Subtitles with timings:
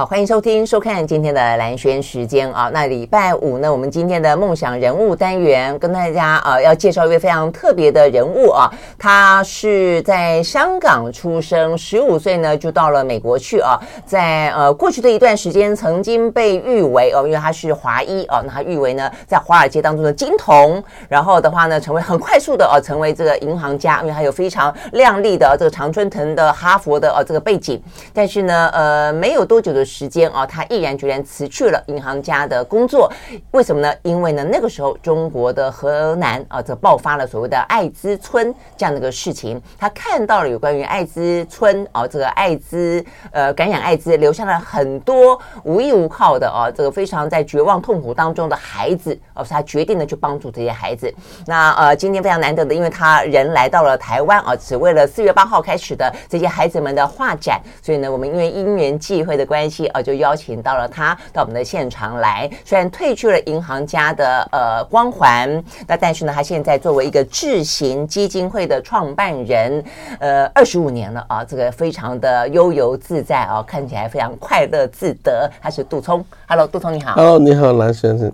[0.00, 2.70] 好，欢迎收听、收看今天的蓝轩时间啊。
[2.72, 8.70] 那礼拜五呢，我们今天的梦想人物单元跟大家啊，要介绍一位非常特别的人物啊。
[8.98, 13.78] 他是在香港出生，十五岁呢就到了美国去啊。
[14.06, 20.82] 在呃过去的一段时间，曾经被誉为哦，因为他是华裔啊，那他誉为呢在华尔街当中的金童。
[21.10, 27.78] 然后的话呢，成为很快速的哦，成为这个银行家，因为他有非常亮丽的这个常春藤的哈佛的哦这个背景。
[28.14, 29.86] 但是呢，呃，没有多久的。
[29.90, 33.10] 时间啊，他毅然决然辞去了银行家的工作，
[33.50, 33.92] 为什么呢？
[34.02, 51.12] 因为呢，那个时候中国的河南啊，这爆发了所谓的艾滋村这样的一个事情，他看到了有关于艾滋村啊，这个艾滋呃感染艾滋，留下了很多无依无靠的啊，这个非常在绝望痛苦当中的孩子啊，所以他决定呢去帮助这些孩子。
[51.46, 59.79] 那呃，今天非常难得的，因为他人来到了台湾啊，只为了四月八号开始的这些孩子们的画展，所以呢，我们因为因缘际会的关系。
[59.88, 62.50] 呃，就邀请到了他到我们的现场来。
[62.64, 69.84] 虽然褪去了银行家的呃光环，那但是呢，他现在作为一个智行基金会的创办人，
[70.18, 75.50] 呃，二十五年了啊，这个非常的悠游自在啊，看起来非常快乐自得。
[75.60, 77.14] 他是杜聪，Hello，杜聪你好。
[77.14, 78.32] Hello，你好，蓝先生，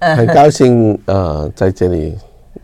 [0.00, 2.18] 很高兴呃在这里。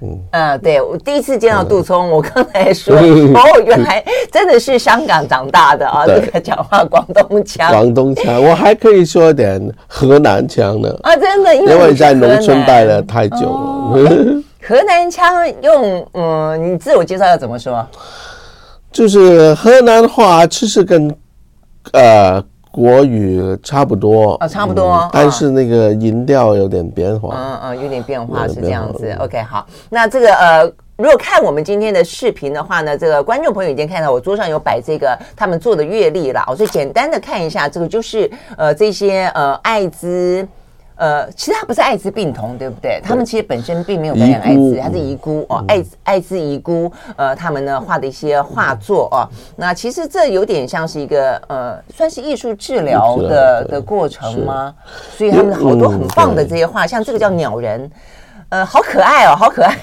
[0.05, 13.47] 嗯，呃，对，我第一次见到杜聪，我刚才说哦，原来真的是香港长大的啊，这个讲话广东腔，广东腔，我还可以说点河南腔呢啊，真的，因为，因为在农村待了太久了。
[13.47, 17.87] 哦、河南腔用嗯，你自我介绍要怎么说？
[18.93, 21.15] 就是河南话，其实跟
[21.93, 22.45] 呃。
[22.75, 29.17] 国语差不多啊、哦，差不多、嗯，但是那个音调有点变化，嗯嗯，有点变化是这样子。
[29.21, 30.65] OK，好，那这个呃，
[30.97, 40.45] 如果看我们今天的视频的话呢，这个观众朋友已经看到我桌上有摆这个他们做的月历了，我最简单的看一下，这个就是呃这些呃艾滋。
[40.97, 43.01] 呃，其实他不是艾滋病童，对不对？
[43.03, 46.91] 他们其实本身并没有感染艾滋，他是遗孤哦，艾艾滋遗孤。
[47.17, 54.75] 呃，他们呢画的一些画作哦，那其实这有点像是一个呃，算是艺术治疗的的过程吗？
[55.17, 57.91] 所以他们好多很棒的这些画，像这个叫鸟人，
[58.51, 59.75] 呃，好可爱哦，好可爱，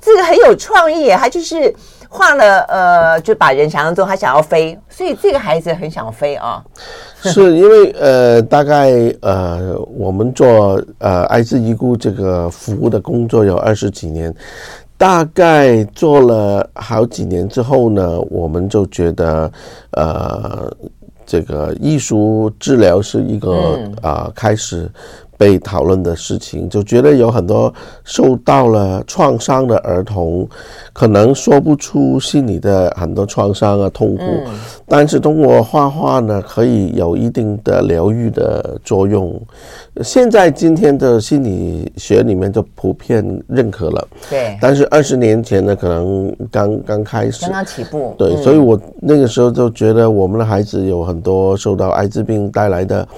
[0.00, 1.74] 这个很有创意，他就是。
[2.14, 6.62] 画了，呃，就把人想象中他想要飞，所以这个孩子很想飞啊。
[7.22, 8.92] 是因为呃，大概
[9.22, 14.32] 呃，我们做呃艾滋遗孤这个服务的工作有二十几年，
[14.98, 19.50] 大概做了好几年之后呢，我们就觉得
[19.92, 20.70] 呃，
[21.24, 24.90] 这个艺术治疗是一个啊、呃、开始。
[25.42, 30.48] 被讨论的事情，就觉得有很多受到了创伤的儿童，
[30.92, 34.54] 可能说不出心里的很多创伤啊、痛苦，嗯、
[34.86, 39.36] 但是通过画画呢，可以有一定的疗愈的作用。
[40.00, 44.08] 现在今天的心理学里面就普遍认可了。
[44.30, 48.14] 对，但是二十年前呢，可能刚刚开始，刚刚起步。
[48.16, 53.08] 对，嗯、所以我那个时候就觉得我们的孩子有很多受到艾滋病带来的。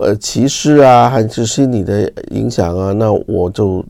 [0.00, 2.92] 呃，歧视啊，还是心理的影响啊？
[2.92, 3.84] 那我就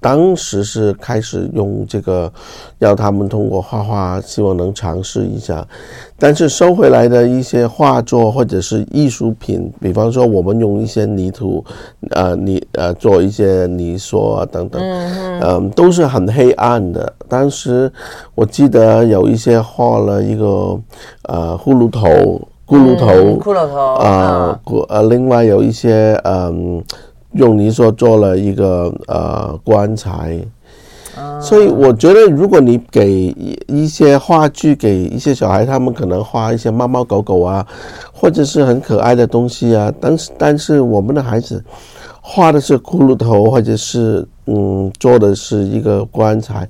[0.00, 2.30] 当时是开始用这个，
[2.78, 5.66] 要他们通过画画，希望能尝试一下。
[6.18, 11.64] 但是收回来的一些画作或者是艺术品，比方说我们用一些泥土，
[12.10, 17.12] 呃，泥呃做一些泥塑啊等等，嗯、呃，都是很黑暗的。
[17.28, 17.90] 当时
[18.34, 20.78] 我记得有一些画了一个
[21.22, 22.40] 呃葫芦头。
[22.66, 23.06] 骷髅头，
[23.38, 26.82] 骷髅头啊，呃，另外有一些嗯，
[27.32, 30.36] 用泥塑做了一个呃棺材，
[31.40, 33.32] 所以我觉得，如果你给
[33.68, 37.64] 一些话剧给一些小孩，他们可能画一些猫猫狗狗啊，
[38.12, 41.64] 或者是很可爱的东西啊，但是但是我们的孩子
[42.20, 46.68] 画的是骷髅头，或者是嗯做的是一个棺材，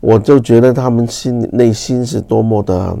[0.00, 2.94] 我就觉得他们心内心是多么的。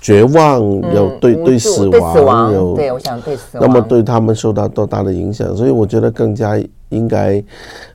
[0.00, 0.60] 绝望，
[0.94, 6.58] 有对对死亡有，对，我想对死亡，那么对他们受到多大的影响，所以我觉得更加
[6.88, 7.38] 应该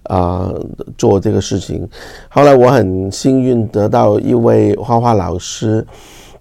[0.03, 0.65] 啊、呃、
[0.97, 1.87] 做这个事情。
[2.29, 5.85] 后来我很幸运得到一位画画老师。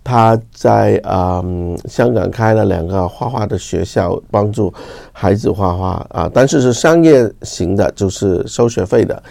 [0.05, 4.73] 他在嗯香港开了两个画画的学校，帮助
[5.13, 9.23] 孩子画画啊，但是是商业型的，就是收学费的。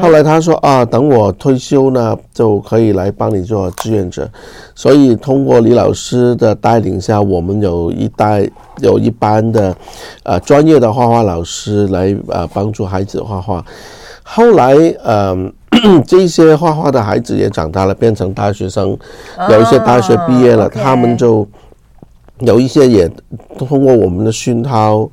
[0.00, 4.28] 后来他说啊，等我退休呢，就可以来帮你做志愿者。
[4.74, 8.48] 所以通过李老师的带领下，我们有一代
[8.78, 9.76] 有一班的
[10.24, 13.64] 呃专业的画画老师来呃帮助孩子画画。
[14.22, 15.52] 后来嗯。
[16.06, 18.96] 这些画画的孩子也长大了，变成大学生，
[19.50, 21.46] 有一些大学毕业了，他们就
[22.40, 23.10] 有一些也
[23.58, 25.08] 通过我们的熏陶。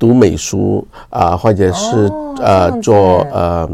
[0.00, 3.68] 读美术啊，或者是、哦、呃做呃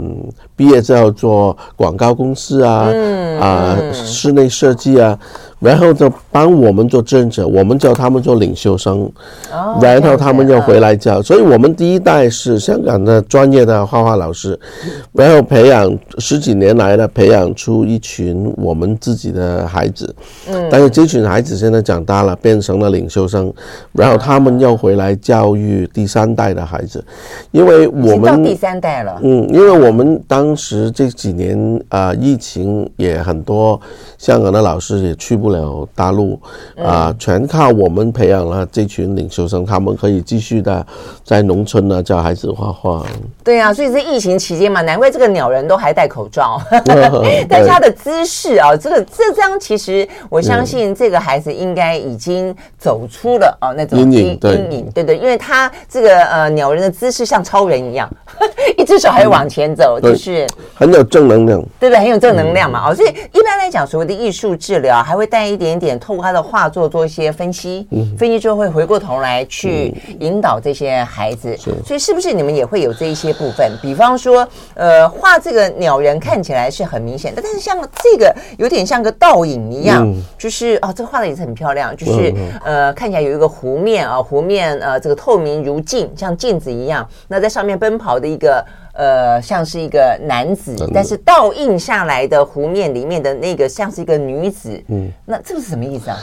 [0.57, 5.17] 毕业之后做广告公司啊，嗯、啊室内设计啊。
[5.59, 9.11] 然后就帮我们做志愿者，我们叫他们做领袖生，
[9.51, 14.53] 哦、然后他们又回来教，所以我们第一代是香港的专业的画画老师，
[14.85, 20.15] 嗯、然后培养十几年来的培养出一群我们自己的孩子，
[20.47, 23.51] 嗯，但是这群孩子现在长大了，变成了领袖生，
[23.93, 27.03] 然后他们又回来教育第三代的孩子，
[27.51, 31.59] 因为我们第三代了，嗯，因为我们当时这几年
[31.89, 33.81] 啊、呃，疫情也很多，
[34.19, 35.47] 香港的老师也去不。
[35.57, 36.39] 了大陆
[36.77, 40.85] 啊，全靠我们培养了这群领袖生，他们可以继续的
[41.25, 43.07] 在农村呢教孩子画画。
[43.45, 46.61] 对啊，所以在疫情期间嘛，难怪这个鸟人都还戴口罩，
[47.49, 58.11] 但是他的姿势啊，这个这张其实我相信这个孩子应该已经走出了啊那种阴影，阴影，对对，因为他这个呃鸟人的姿势像超人一样，
[58.77, 60.36] 一只手还往前走，就是
[60.75, 61.99] 很有正能量，对不对？
[61.99, 65.47] 很有正能量嘛，哦，所以一般来讲，所谓的艺术治疗还会带。
[65.47, 71.57] 一点点，透过他的画作做一些分析，嗯、分析之后会回过头来去引导这些孩子。
[71.69, 73.71] 嗯、所以是不是你们也会有这一些部分？
[73.81, 74.45] 比方说，
[74.75, 87.09] 呃，画这个鸟人看起来是很明显的，但是像这个有点像个倒影一样，嗯、就是哦，这个画的也是很漂亮，就是、嗯、呃，看起来有一个湖面啊，湖面呃，这个透明如镜，像镜子一样。
[87.29, 88.67] 那在上面奔跑的一个。
[88.97, 94.83] 呃，像是一个男子，但是倒映下来的湖面里面的那个像是一个女子。
[94.89, 96.19] 嗯，那这个是什么意思啊？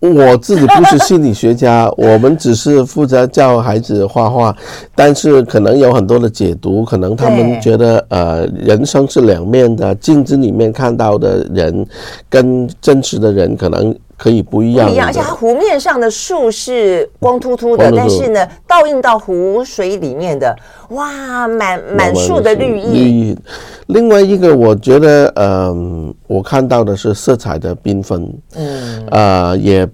[0.00, 4.56] 我自己不是心理学家， 我们只是负责教孩子画画，
[4.94, 11.86] 但是可能有很多的解读，可能他们觉得呃，人生是两面的，镜子里面看到的人
[12.30, 13.94] 跟真实的人可能。
[14.20, 20.54] 可以不一样，不一样，而且它湖面上的树是光秃秃的，但是呢，倒映到湖水里面的，
[20.90, 22.92] 哇，满满树的绿意。
[22.92, 23.38] 绿意。
[23.86, 29.88] 另外一个，我觉得，嗯、呃，我看到的是色彩的缤纷，嗯，啊、呃，也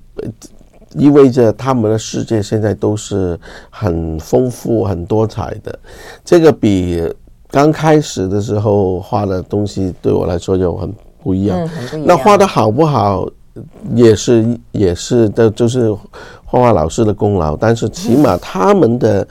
[0.96, 3.38] 意味着他们的世界现在都是
[3.70, 5.78] 很丰富、很多彩的。
[6.24, 7.00] 这个比
[7.48, 10.92] 刚开始的时候画的东西对我来说就很
[11.22, 11.60] 不一样。
[11.60, 12.06] 嗯、很不一样。
[12.08, 13.24] 那画的好不好？
[13.94, 15.92] 也是也是的，就是
[16.44, 17.56] 画画老师的功劳。
[17.56, 19.26] 但是起码他们的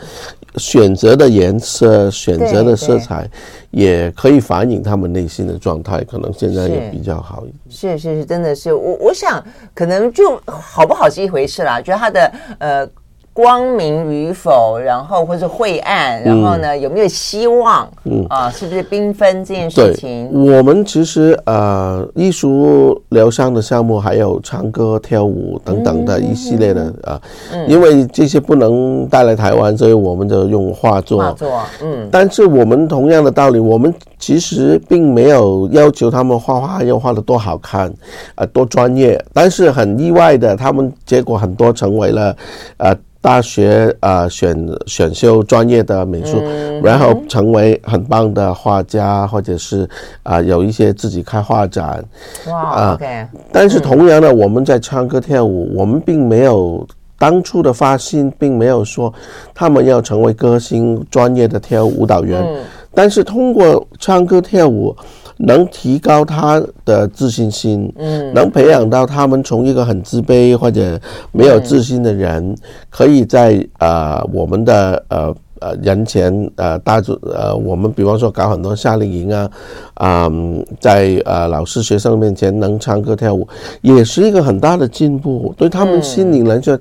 [0.57, 3.29] 选择的颜色、选择的色彩，
[3.71, 6.03] 也可以反映他们内心的状态。
[6.03, 7.59] 可能现在也比较好一点。
[7.69, 9.43] 是是是，真的是我我想，
[9.73, 11.81] 可能就好不好是一回事啦。
[11.81, 12.89] 觉得他的呃。
[13.35, 17.85] 光明与否，然后或者晦暗，然后呢，有没有希望？
[18.05, 20.29] 嗯啊，是不是缤纷这件事情？
[20.31, 27.21] 我们其实呃，艺术疗伤的项目还有唱歌、跳舞等等的一系列的啊，
[27.67, 31.21] 因为这些不能带来台湾，所以我们就用画作。
[31.21, 32.07] 画作，嗯。
[32.09, 37.93] 但是我们同样的道理，我们其实并没有要求他们画画要画的多好看
[38.35, 39.21] 啊，多专业。
[39.33, 42.33] 但是很意外的，他们结果很多成为了
[42.77, 42.95] 啊。
[43.25, 44.55] 大学啊、呃，选
[44.85, 49.81] 选修专业的美术，嗯、然后成为很棒的画家，或者是
[50.21, 52.05] 啊、呃，有一些自己开画展。
[52.47, 56.87] 哇啊，okay, 但是同样的，嗯、我们在唱歌跳舞，我们并没有
[57.17, 59.11] 当初的发心，并没有说
[59.55, 62.43] 他们要成为歌星、专业的跳舞舞蹈员。
[62.43, 62.61] 嗯、
[62.93, 64.95] 但是通过唱歌跳舞。
[65.37, 70.99] 能提高他的自信心，嗯，能培养到他们从一个很自卑或者
[71.31, 72.57] 没有自信的人，嗯、
[72.89, 79.49] 可以在呃我们的呃呃人前呃大众呃我们比方说搞很多夏令营啊，
[79.95, 83.45] 啊、呃，在呃老师学生面前能唱歌跳舞，
[83.81, 86.75] 也是一个很大的进步，对他们心灵来说，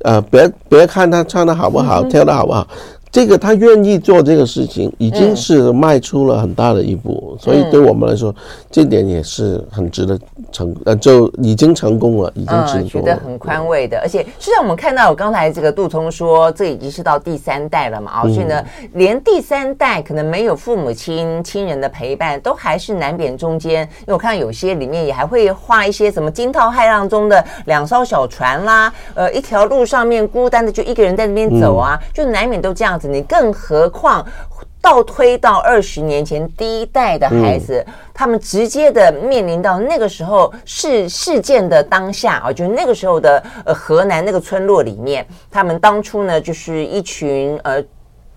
[0.00, 2.66] 嗯、呃别别看他唱的好不好，嗯、跳的好不好。
[3.12, 8.34] 这个他愿意做这个事情，已经是迈出了很大的一步，嗯、所以对我们来说，
[8.70, 10.18] 这点也是很值得
[10.50, 13.98] 成，呃，就已经成功了，已经成功了，嗯、觉得很宽慰的。
[14.00, 18.64] 而且，虽然我们看到我刚才这个杜聪说，这已经是到第三代了嘛，啊、嗯，所以呢，
[18.94, 23.82] 连第三代可能没有父母亲亲人的陪伴，都还是难免中间。
[23.82, 33.08] 因为我看有些里面也还会画一些什么惊涛骇浪中的两艘小船啦，呃，一条路上面孤单的就一个人在那边走啊，嗯、就难免都这样子。
[33.08, 34.24] 你更何况
[34.80, 47.82] 倒推到二十年前，第一代的孩子，嗯、他们直接的面临到那个时候事事件的当下啊，就是那个时候的呃河南那个村落里面，他们当初呢就是一群呃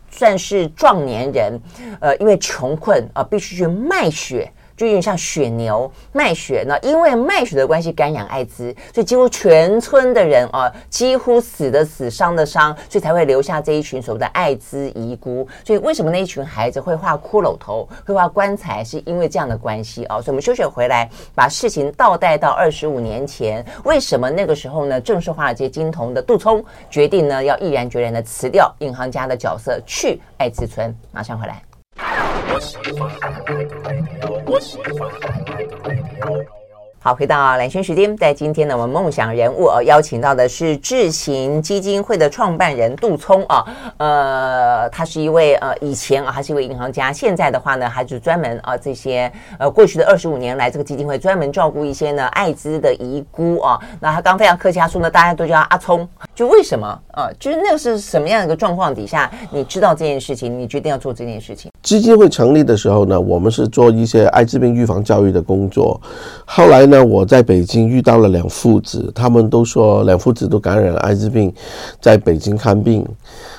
[0.10, 1.60] 算是壮年人，
[2.00, 4.52] 呃因为穷困啊、呃、必须去卖血。
[4.76, 15.48] 就有点像血牛卖血呢，因为卖血的关系感染艾滋，所以几乎全村的人啊，几乎死的死，伤的伤，所以才会留下这一群所谓的艾滋遗孤。
[15.64, 20.16] 所以为什么那一群孩子会画骷髅头，会画棺材，是因为这样的关系啊。
[20.18, 25.00] 所以我们休学回来，把事情倒带到二十五年前，为什么那个时候呢？
[25.00, 30.94] 正是华尔街金童的杜聪决定呢，要毅然决然的辞掉银行家的角色，去艾滋村。
[31.12, 31.75] 马上回来。
[31.98, 34.44] 我喜欢 I like。
[34.46, 36.65] 我喜欢 I。
[37.06, 43.64] 好，回到蓝轩时间，在今天呢，我们梦想人物哦，邀请到的是智行基金会的创办人杜聪啊，
[43.98, 53.80] 呃，他是一位呃以前啊，他是一位银行家，现在的话呢，还是专门啊这些呃过去的二十五年来，这个基金会专门照顾一些呢艾滋的遗孤啊。
[54.00, 57.30] 那他刚非常客气，他说呢，大家都叫他阿聪，就为什么啊？
[57.40, 61.70] 就是那个是什么样的一个状况底下，你知道这件事情，你决定要做这件事情？
[61.84, 66.02] 基金会成立的时候呢，我们是做一些艾滋病预防教育的工作，
[66.46, 66.95] 后来呢。
[66.96, 71.54] 那我在北京遇到了两父子，他们都说两父子都感染了艾滋病，
[72.00, 73.06] 在北京看病。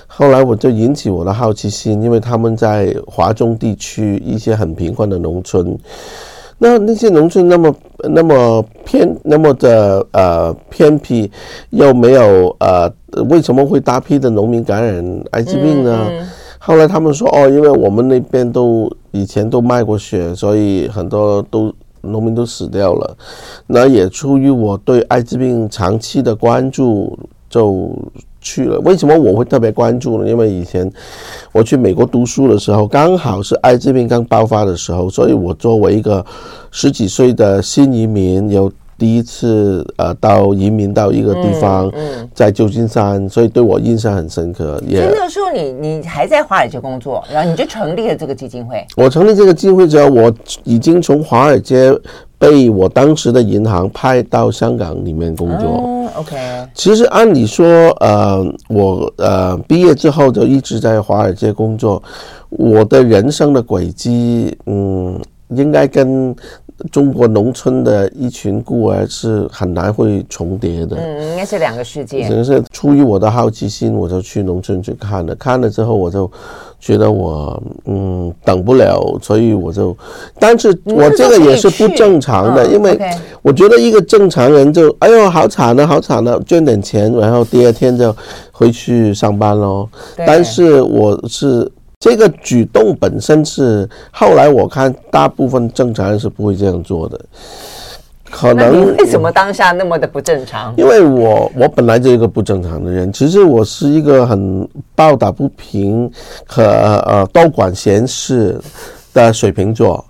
[0.06, 5.76] 后来我就引起我的好奇心，因为他们在华中地区一些很贫困的农村，
[6.56, 7.74] 那那些农村那么
[8.04, 11.30] 那么偏那么的呃偏僻，
[11.68, 12.90] 又没有呃
[13.28, 16.06] 为什么会大批的农民感染艾滋病呢？
[16.08, 16.26] 嗯嗯。
[16.58, 21.70] 后来他们说哦，因为我们那边都以前都卖过血，所以很多都。
[22.06, 23.16] 农民都死掉了，
[23.66, 27.18] 那也出于我对艾滋病长期的关注，
[27.50, 27.90] 就
[28.40, 28.78] 去了。
[28.80, 30.28] 为什么我会特别关注呢？
[30.28, 30.90] 因为以前
[31.52, 36.24] 我去美国读书的时候，刚好是艾滋病刚爆发的时候，所以我作为一个
[36.70, 38.72] 十几岁的新移民，有。
[38.98, 41.92] 第一次呃到移民到一个地方，
[42.34, 44.82] 在旧金山，所以对我印象很深刻。
[44.86, 48.84] 也那个时候你你还在华尔街工作，然后你就成立了这个基金会。
[48.96, 50.32] 我成立这个基金会之后，我
[50.64, 51.92] 已经从华尔街
[52.38, 55.82] 被我当时的银行派到香港里面工作。
[55.84, 56.36] 嗯，OK。
[56.74, 57.66] 其实按理说，
[58.00, 62.02] 呃，我呃毕业之后就一直在华尔街工作，
[62.48, 66.34] 我的人生的轨迹，嗯，应该跟。
[66.90, 72.26] 中国农村的一群孤儿是很难会重叠的，嗯，应该是两个世界。
[72.26, 76.30] 只能是出于我的好奇心，我就去农村去看了，看了之后我就
[76.78, 79.96] 觉得我嗯等不了，所以我就，
[80.38, 82.98] 但是我这个也是不正常的，因为
[83.42, 88.14] 我觉得一个正常人就哎呦好惨啊，好惨啊，捐点钱，然后第二天就
[88.52, 89.88] 回去上班喽。
[90.16, 91.70] 但是我是。
[91.98, 97.18] 这个举动本身是后来我看大部分正常人是不会这样做的，
[98.30, 100.74] 可能为什么当下那么的不正常？
[100.76, 106.10] 因为我我本来就一个不正常的人，其实我是一个很抱打不平
[106.46, 108.60] 和呃多管闲事
[109.14, 110.04] 的水瓶座，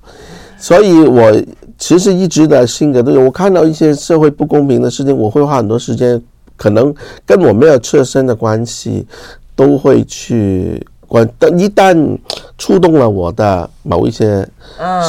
[0.59, 1.33] 所以我
[1.79, 3.21] 其实一直的性格都有。
[3.23, 6.21] 我看到一些社会不公平的事情，我会花很多时间，
[6.57, 6.93] 可能
[7.25, 9.07] 跟我没有切身的关系，
[9.55, 10.85] 都会去。
[11.07, 12.19] 关，一旦
[12.59, 14.47] 触动了我的某一些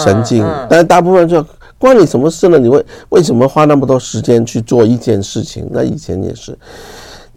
[0.04, 1.46] 神经，但是大部分就
[1.78, 2.58] 关你什么事呢？
[2.58, 5.68] 你为为什么花那么多时间去做一件事情？
[5.72, 6.58] 那以前也是。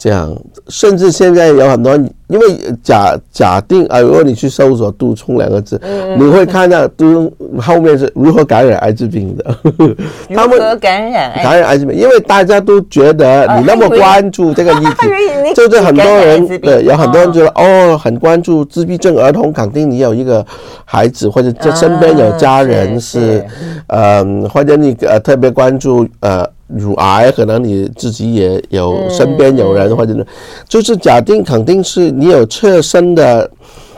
[0.00, 0.35] 这样，
[0.69, 1.95] 甚至现在有很多，
[2.28, 9.45] 因为假假定啊，如果你去搜索“杜聪”两个字，嗯、你会看到杜聪后面是如何感染艾滋病的。
[10.35, 11.95] 他们如何感染感染艾滋病？
[11.95, 20.42] 因为大家都觉得你那么关注这个议题，就是很多人对，有很多人觉得哦，很关注自闭症儿童，肯定你有一个
[20.87, 23.45] 孩子或者这身边有家人是，
[23.88, 26.49] 嗯、呃，或者你呃特别关注呃。
[26.77, 30.27] 乳癌可能你自己也有身边有人，或者是
[30.69, 33.50] 就是假定肯定是你有切身的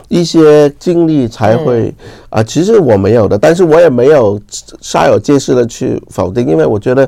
[0.07, 1.93] 一些经历才会
[2.29, 4.39] 啊，其实我没有的，但是我也没有
[4.81, 7.07] 煞有介事的去否定，因为我觉得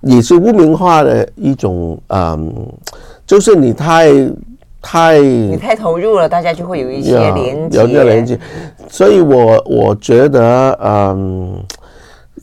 [0.00, 2.52] 你是污名化的一种，嗯，
[3.26, 4.12] 就是你太
[4.80, 8.38] 太你太投入了，大家就会有一些连接，有一个连接，
[8.88, 11.62] 所以我我觉得嗯。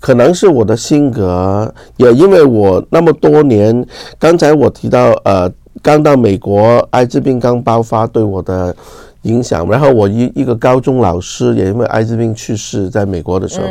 [0.02, 3.86] 可能是我的性格，也因为我那么多年，
[4.18, 5.50] 刚才我提到，呃，
[5.84, 8.76] 刚到美国，艾滋病刚爆发对我的
[9.22, 13.68] 影响，然后我一一个高中老师也因为艾滋病去世，在美国的时候，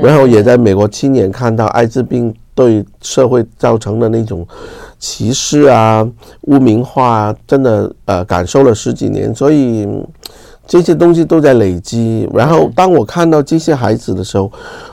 [0.00, 4.46] 然后也在美国亲眼看到艾滋病对社会造成的那种
[5.00, 6.08] 歧视啊、
[6.42, 9.88] 污名化啊，真的呃感受了十几年，所以。
[10.66, 14.50] 这些东西都在累积，然后当我看到这些孩子的时候，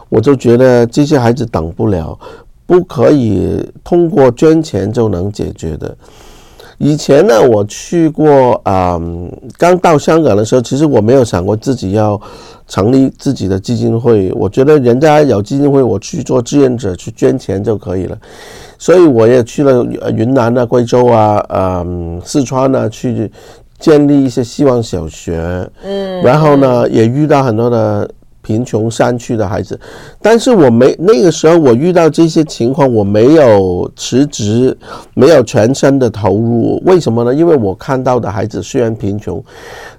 [0.09, 2.17] 我就觉得这些孩子等不了，
[2.65, 5.95] 不可以通过捐钱就能解决的。
[6.79, 12.19] 以前呢，我去过啊，嗯，刚到香港的时候，其实我没有想过自己要
[12.69, 14.31] 成立自己的基金会。
[14.33, 18.17] 我觉得人家有基金会，我去做志愿者去捐钱就可以了。
[18.77, 19.85] 所以我也去了
[20.15, 23.29] 云南啊、贵州啊、嗯、四川啊，去
[23.79, 25.67] 建立一些希望小学。
[25.83, 28.09] 嗯，然后呢，也遇到很多的。
[28.41, 29.79] 贫穷山区的孩子，
[30.21, 34.75] 但是我没那个时候我遇到这些情况，我没有辞职，
[35.13, 37.35] 没有全身的投入，为什么呢？
[37.35, 39.43] 因为我看到的孩子虽然贫穷，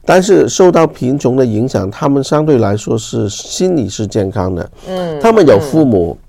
[0.04, 6.16] 但是受到贫穷的影响，他们相对来说是心理是健康的，嗯，他们有父母。
[6.18, 6.26] 嗯，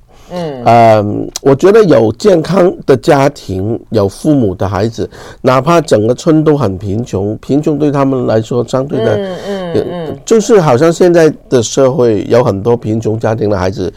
[0.65, 1.03] 呃，
[1.41, 5.09] 我觉得有健康的家庭，有父母的孩子，
[5.41, 13.91] 哪怕整个村都很贫穷，贫穷对他们来说相对的，嗯嗯嗯，就是好像现在的社会有很多贫穷家庭的孩子。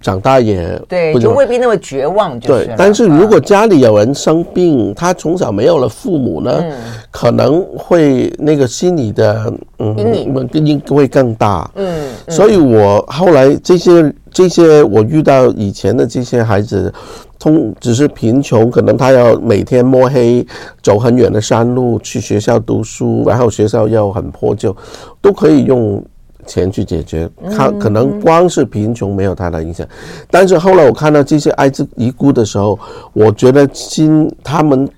[0.00, 2.48] 长大也对，就未必那么绝望就。
[2.48, 6.62] 对，但是如果家里有人生病，他从小没有了父母呢，
[7.10, 9.96] 可能会那个心理的嗯
[10.52, 11.70] 阴影会更大。
[11.74, 16.92] 嗯，所以我后来这些这些我遇到以前的这些孩子，
[17.38, 20.46] 通只是贫穷，可能他要每天摸黑
[20.82, 24.76] 走很远的山路去学校读书，然后学校又很破旧，
[25.20, 26.04] 都可以用。
[26.46, 29.86] 钱去解决，他可能光是贫穷没有太大影响，
[30.30, 32.78] 但是后来我看到这些艾滋遗孤的时候，
[33.12, 34.88] 我觉得金他们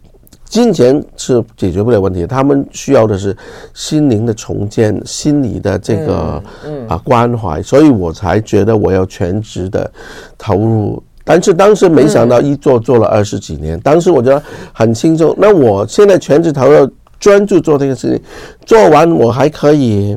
[0.44, 3.36] 金钱是解决不了问题，他们需要的是
[3.74, 6.42] 心灵的重建，心理的这个
[6.88, 9.90] 啊关怀，所以我才觉得我要全职的
[10.38, 11.02] 投入。
[11.22, 15.34] 但是当时没想到一做做了二十几年，当时我觉得很轻松。
[15.36, 16.90] 那我现在全职投入，
[17.20, 18.20] 专注做这个事情，
[18.64, 20.16] 做完我还可以。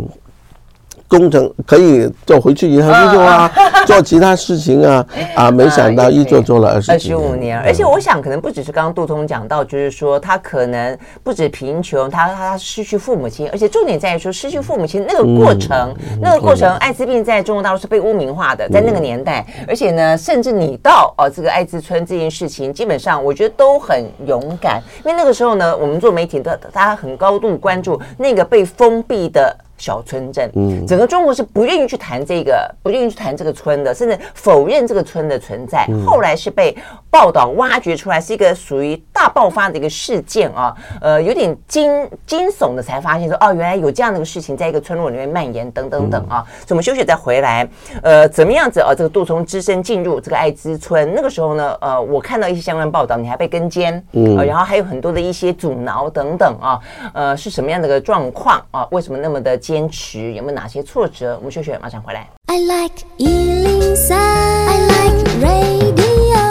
[1.11, 3.51] 工程可以做回去银行工作啊，
[3.85, 5.51] 做其他事情啊啊！
[5.51, 29.53] 没想到一做做了二十二十五年，而且我想可能不只是刚刚杜通讲到，就是说他可能不止贫穷，他他失去父母亲，而且重点在于说失去父母亲那个过程，那个过程，艾滋病在中国大陆是被污名化的，在那个年代，而且呢，甚至你到哦这个艾滋村这件事情，基本上我觉得都很勇敢，因为那个时候呢，我们做媒体的大家很高度关注那个被封闭的。
[29.81, 35.87] 小村镇，嗯，整个中国是不愿意去谈这个，不愿意去谈这个村的，甚至否认这个村的存在。
[36.05, 36.77] 后来是被
[37.09, 46.45] 报道挖掘出来，是一个属于大爆发的一个事件啊，呃，有点惊惊悚的，才发现说，哦，原来有这样的一个事情在一个村落里面蔓延，等等等啊。
[46.59, 47.67] 所以我们休息再回来，
[48.03, 48.93] 呃，怎么样子啊？
[48.95, 56.79] 这个杜聪只身进入这个艾滋村，那个时候呢，呃，我看到一些相关报道，你还被跟监，嗯，然后还有很多的一些阻挠等等啊，
[57.13, 58.87] 呃，是什么样的一个状况啊？
[58.91, 59.57] 为什么那么的？
[59.71, 61.37] 坚持有没有哪些挫折？
[61.37, 62.27] 我们休息，马上回来。
[62.47, 66.41] I like 103, I like radio。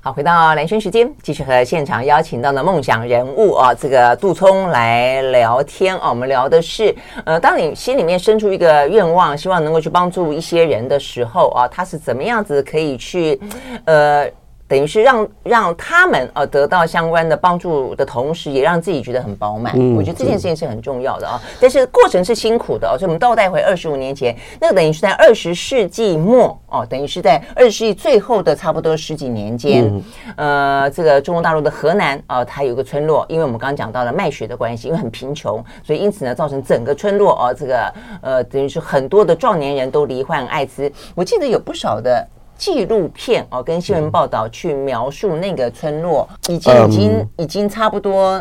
[0.00, 6.08] 好，回到蓝轩时间，继续和现场邀请到的梦想人物啊，这个杜聪来聊天啊。
[6.10, 6.92] 我们聊的是，
[7.24, 13.40] 呃，当你心里面生出一个愿望，希望能够去帮助一些人的时候啊，他是怎么样子可以去，
[13.84, 14.28] 呃。
[14.72, 19.74] 等于是让让他们呃得到相关的帮助的同时，也让自己觉得很饱满。
[19.76, 21.38] 嗯，我觉得这件事情是很重要的啊。
[21.60, 29.92] 但是过程是辛苦的哦，所以我们倒带回二十五年前，那个等于是在二十世纪末哦，等于是在二十世纪最后的差不多十几年间，
[30.36, 40.90] 呃，这个中国大陆的河南啊，它有个村落，因为我们刚刚讲到了卖血的关系，因为很贫穷，所以因此呢，造成整个村落哦，这个呃，等于是很多的壮年人都罹患艾滋。
[41.14, 42.26] 我记得有不少的。
[42.62, 48.40] 纪录片哦，跟新闻报道去描述那个村落，已经已经已经差不多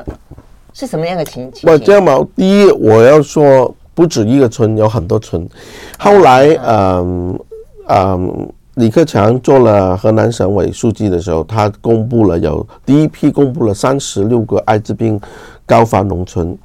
[0.73, 1.67] 是什么样的情景？
[1.67, 5.49] 我这样嘛，第一我要说，不止一个村，有很多村。
[5.97, 7.39] 后来，嗯
[7.87, 15.19] 嗯，李克强做了河南省委书记的时候，他公布了有第一批公布了三十六个艾滋病
[15.65, 16.55] 高发农村，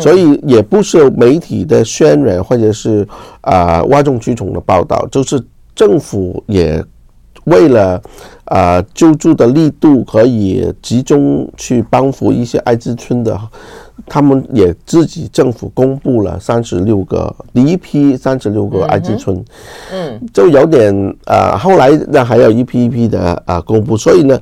[0.00, 3.06] 所以也不是媒体的渲染或者是
[3.42, 5.40] 啊哗众取宠的报道，就是
[5.76, 6.84] 政府也。
[7.44, 8.00] 为了
[8.44, 13.38] 啊、呃，救助的力度可以集中去帮扶一些艾滋村的，
[14.06, 19.42] 他们也自己政府公布了三十六个第一批三十六个艾滋村，
[19.92, 24.38] 嗯，就有点啊、呃，后来呢还有一批一批的啊、呃、公布，所以呢，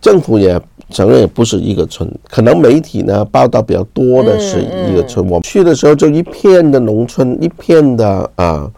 [0.00, 0.60] 政府也
[0.90, 5.24] 承认也不是一个村，可能媒体呢报道比较多的是一个村。
[5.26, 8.44] 我们去的时候就一片的农村，一片的啊。
[8.44, 8.72] 呃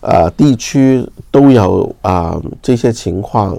[0.00, 3.56] 呃，地区都有啊、呃、这些情况，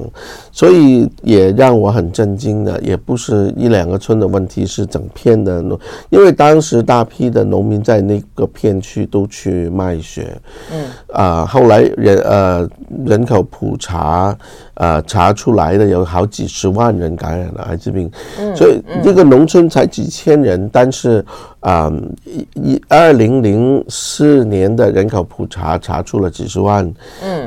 [0.52, 5.78] 所以也让我很震惊的，也不是一两个村的问题，是整片的农，
[6.10, 10.36] 因为当时大批的农民在那个片区都去卖血，
[10.72, 12.70] 嗯，啊、呃，后来人呃
[13.06, 14.36] 人口普查，
[14.80, 21.24] 呃查出来的有好几十万人感染了艾滋病，嗯，所以这个农村才几千人，但是
[21.60, 21.92] 啊
[22.26, 26.90] 一一二零零四年的人口普查查出了几十万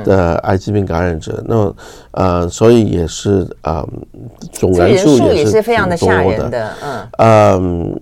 [0.05, 1.75] 的艾滋病感染者，嗯、那
[2.11, 3.89] 呃所以也是啊、呃、
[4.51, 7.07] 总人数也是非常的吓人的，嗯。
[7.17, 8.01] 嗯。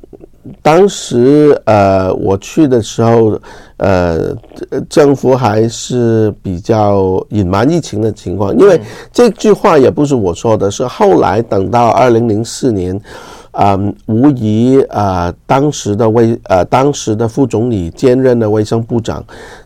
[0.61, 3.39] 当时呃，我去的时候，
[3.77, 4.35] 呃，
[4.89, 12.99] 政府还是比较隐瞒疫情的情况，因为这句话也不是我说的，是后来等到二零零四年，
[13.51, 19.23] 嗯，吴仪呃，当时的卫呃，当时的副总理兼任的卫生部长，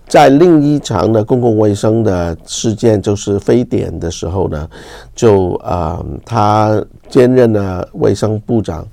[0.10, 4.68] 在另一场的公共卫生的事件，就是非典的时候呢，
[5.16, 8.86] 就呃，他兼任了卫生部长。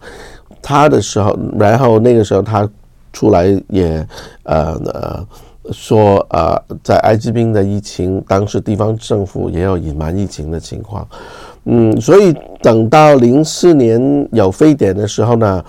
[0.62, 2.68] 他的时候，然后那个时候他
[3.12, 4.06] 出来也
[4.44, 5.26] 呃呃
[5.72, 11.06] 说呃，在艾滋病的疫情，当时地方政府也有隐瞒疫情的情况，
[11.64, 15.64] 嗯，所以等到零四年有非典的时候呢，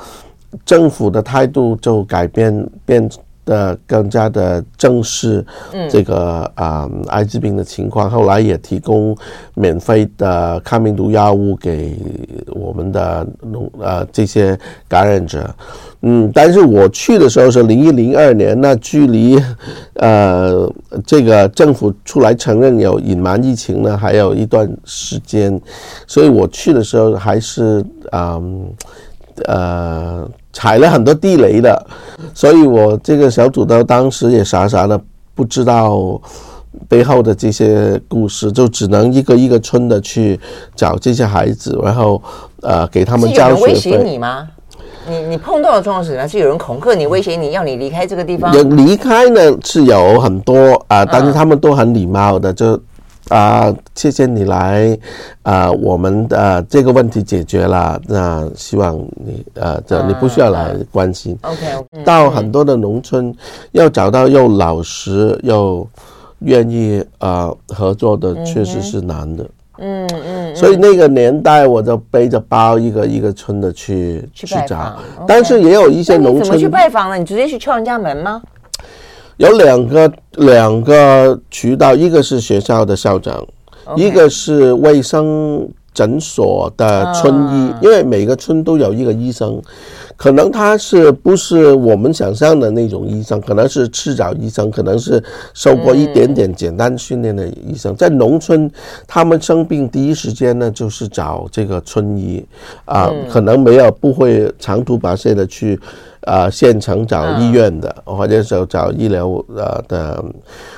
[0.65, 3.09] 政府的态度就改变变。
[3.45, 5.45] 的更加的正视
[5.89, 9.15] 这个啊、嗯呃、艾滋病的情况，后来也提供
[9.55, 11.97] 免费的抗病毒药物给
[12.47, 15.49] 我们的农呃这些感染者，
[16.01, 19.41] 嗯，但是我去的时候是零一零二年，那距离
[19.95, 20.71] 呃
[21.05, 25.59] 这个政府出来承认有隐瞒疫情呢还有一段时间，
[26.07, 28.71] 所以我去的时候还是嗯呃。
[29.45, 31.85] 呃踩了很多地雷的，
[32.33, 34.99] 所以我这个小土豆当时也傻傻的
[35.33, 36.19] 不知道
[36.87, 40.39] 背后的这些故事，就只能一个一个村的去
[40.75, 42.21] 找这些孩子，然后
[42.61, 43.75] 呃给他们交学费。
[43.75, 44.47] 是有人威胁你吗？
[45.09, 46.27] 你你碰到的状况是什么？
[46.27, 48.53] 是有人恐吓你、威胁你要你离开这个地方？
[48.53, 52.79] 有离开呢是有很多啊、呃，但是他们都很礼貌的就。
[53.29, 54.97] 啊，谢谢你来，
[55.43, 61.37] 啊，我们的这个问题解决了，那希望你，呃，这你不需要来关心。
[61.41, 63.33] OK，到很多的农村，
[63.71, 65.87] 要找到又老实又
[66.39, 69.49] 愿意啊合作的，确实是难的。
[69.79, 74.95] 嗯嗯，所以那个年代，我就背着包一个一个村的去去找，
[75.27, 76.43] 但是也有一些农村。
[76.43, 77.17] 怎么去拜访呢？
[77.17, 78.41] 你直接去敲人家门吗？
[79.37, 83.45] 有两个两个渠道，一个是学校的校长.
[83.97, 87.83] 一个是卫生诊所的村医，uh.
[87.83, 89.61] 因为每个村都有一个医生，
[90.15, 95.23] 可能他是不是我们想象的那种医生，可能是赤脚医生，可能是
[95.53, 97.95] 受过一点点简单训练的医生。
[97.95, 98.69] 在农村，
[99.07, 102.45] 他们生病第一时间呢就是找这个村医
[102.85, 105.79] 啊，可能没有不会长途跋涉的去。
[106.25, 110.23] 啊，县城找医院的，或者是找医疗呃的，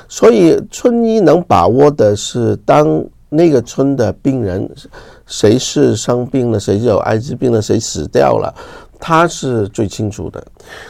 [0.09, 4.67] 所以村医能把握的是，当那个村的病人
[5.27, 8.51] 谁是生病了，谁是有艾滋病了，谁死掉了，
[8.99, 10.43] 他是最清楚的。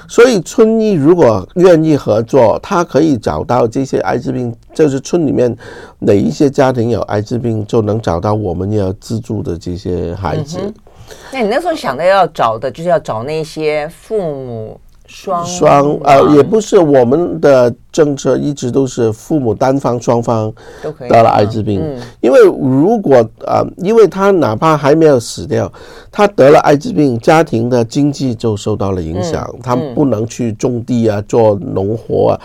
[0.07, 5.55] 所以村医如果愿意合作，他可以找到这些艾滋病，就是村里面
[5.99, 10.59] 哪一些家庭有艾滋病，就能找到我们要资助的这些孩子。
[11.31, 20.51] 那你那时候想的要找的，就是要找那些父母双双呃，也不是我们的政策一直都是父母单方双方
[20.83, 25.71] 都得了艾滋病，嗯、因为如果啊、呃，因为他哪怕还没有死掉，
[26.11, 32.41] 他得了艾滋病，家庭的经济就受到了影响，嗯、他不能去种地啊，做农活啊，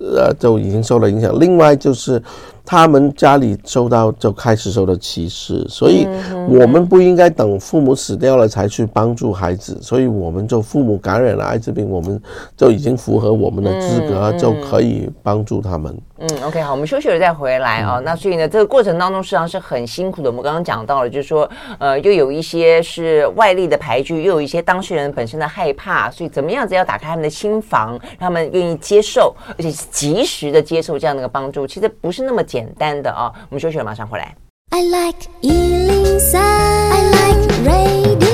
[0.00, 1.38] 呃，就已经受了影响。
[1.38, 2.22] 另外就是。
[2.66, 6.08] 他们家里受到就开始受到歧视，所以
[6.48, 9.76] 我们不应该等父母死掉了才去帮助孩子。
[9.82, 12.18] 所以我们就父母感染了艾滋病，我们
[12.56, 15.96] 就已经符合我们的资格，就可以帮助他们。
[16.18, 18.00] 嗯，OK，好，我们休息了再回来啊。
[18.04, 20.30] 那所以呢，这个过程当中实际上是很辛苦的。
[20.30, 33.32] 我们刚刚讲到了，就是说，呃，又有一些是外力的排拒，又有一些当事人本身的害怕，所以怎么样子要打开他们的心房，让他们愿意接受，而且及时的接受这样的一个帮助，其实不是那么简单的啊。
[33.50, 34.34] 我们休息了，马上回来。
[34.70, 38.33] I like 103, I like radio.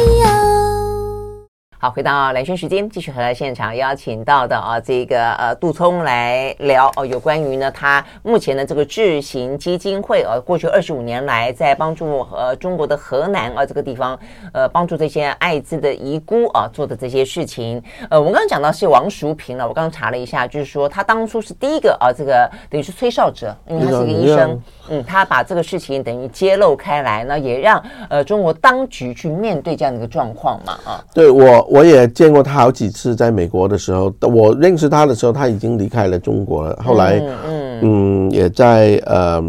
[1.83, 14.19] 好，回到蓝轩时间，继续和现场邀请到的啊，这个呃杜聪来聊哦，有关于呢他目前的这个智行基金会呃、啊，过去二十五年来在帮助呃中国的河南啊这个地方
[14.53, 17.83] 呃帮助这些艾滋的遗孤啊做的这些事情。
[18.11, 31.03] 呃，我们刚刚讲到是王淑萍了，我刚刚查了一下，就是说他当初是第一个啊，这个等于是吹哨者，因为他是一个医生，嗯，他把这个事情等于揭露开来，那也让呃中国当局去面对这样的一个状况嘛啊。
[31.15, 31.70] 对我。
[31.71, 36.77] 我也见过他好几次，在美国的时候，我认识他的时候，他已经离开了中国了。
[36.85, 39.41] 后来，嗯，嗯也在呃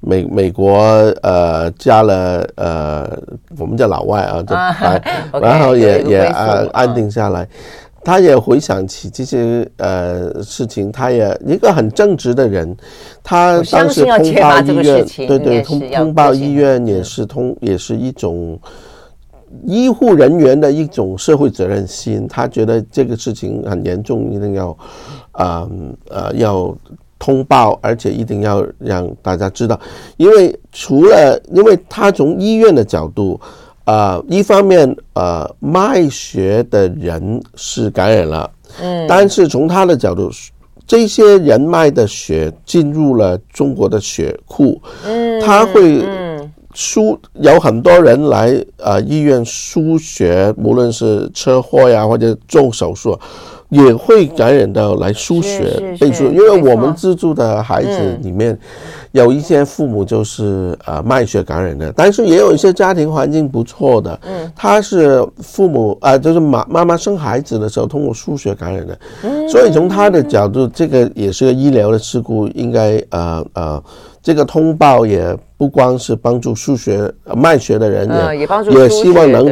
[0.00, 0.78] 美美国
[1.22, 3.08] 呃加了呃
[3.56, 5.00] 我们叫老外啊，
[5.40, 7.46] 然后也也安安定下来。
[8.04, 12.76] 他也回想起这些呃事情，他也一个很正直的人。
[13.22, 18.58] 他当时通报医院，对对，通通报医院也是通，也是一种。
[19.66, 24.76] 医护人员的一种社会责任心，他觉得这个事情很严重，一定要，
[25.32, 25.70] 呃
[26.08, 26.76] 呃，要
[27.18, 29.78] 通报，而且一定要让大家知道。
[30.16, 33.40] 因为除了，因为他从医院的角度，
[33.84, 40.30] 呃，一方面，呃，卖血的人是感染了，嗯，但是从他的角度，
[40.86, 46.27] 这些人卖的血进入了中国的血库，嗯，他会。
[46.78, 53.18] 输有很多人来呃医院输血，无论是车祸呀或者做手术，
[53.68, 56.26] 也会感染到来输血被输。
[56.26, 58.56] 因为我们资助的孩子里面，
[59.10, 68.96] 有一些父母就是呃卖血感染的，但是也有一些家庭环境不错的，嗯，他是父母啊、呃，就是妈妈妈生孩子的时候通过输血感染的，
[69.48, 73.82] 所以从他的角度，这个也是个医疗的事故，应该呃呃。
[74.28, 78.06] 这个通报也不光是帮助输血卖血的人，
[78.38, 78.46] 也
[78.78, 79.46] 也希望能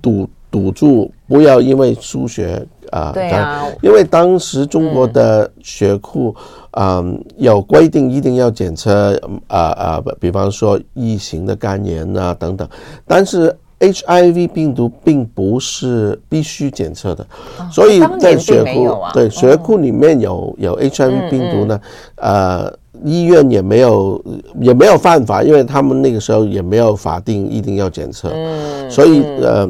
[0.00, 6.34] 堵堵住，不要因为输血啊，对啊，因为当时中国的血库
[6.70, 7.04] 啊
[7.36, 9.14] 有规定一定要检测
[9.46, 12.66] 啊啊，比方说异型的肝炎啊等等，
[13.06, 17.26] 但是 HIV 病毒并不是必须检测的，
[17.70, 21.78] 所以在血库对血库里面有有 HIV 病毒呢，
[22.16, 22.72] 呃。
[23.04, 24.24] 医院也没有
[24.60, 29.68] 也没有犯法，因为他们那个时候也没有法定一定要检测，嗯，所以嗯、呃，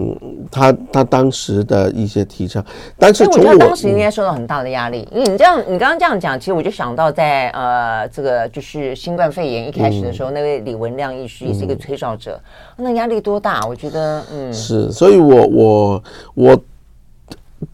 [0.50, 2.64] 他他当时的一些提倡，
[2.98, 12.40] 但是从我，我觉得当时应该受到很大的压力，因为你这样你刚刚这样讲，其实我就想到在呃这个就是新冠肺炎一开始的时候，嗯、那位李文亮医师也是一个吹哨者，
[12.76, 13.60] 嗯、那压力多大？
[13.68, 14.52] 我觉得嗯。
[14.52, 16.02] 是，所以我我
[16.34, 16.60] 我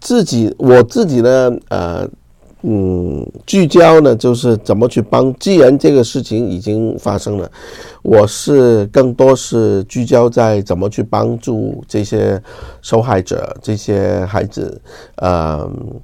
[0.00, 2.08] 自己我自己呢呃。
[2.66, 5.32] 嗯，聚焦呢，就是怎么去帮。
[5.38, 7.50] 既然这个事情已经发生了，
[8.02, 12.42] 我是更多是聚焦在怎么去帮助这些
[12.80, 14.80] 受害者、这些孩子。
[15.16, 16.00] 嗯，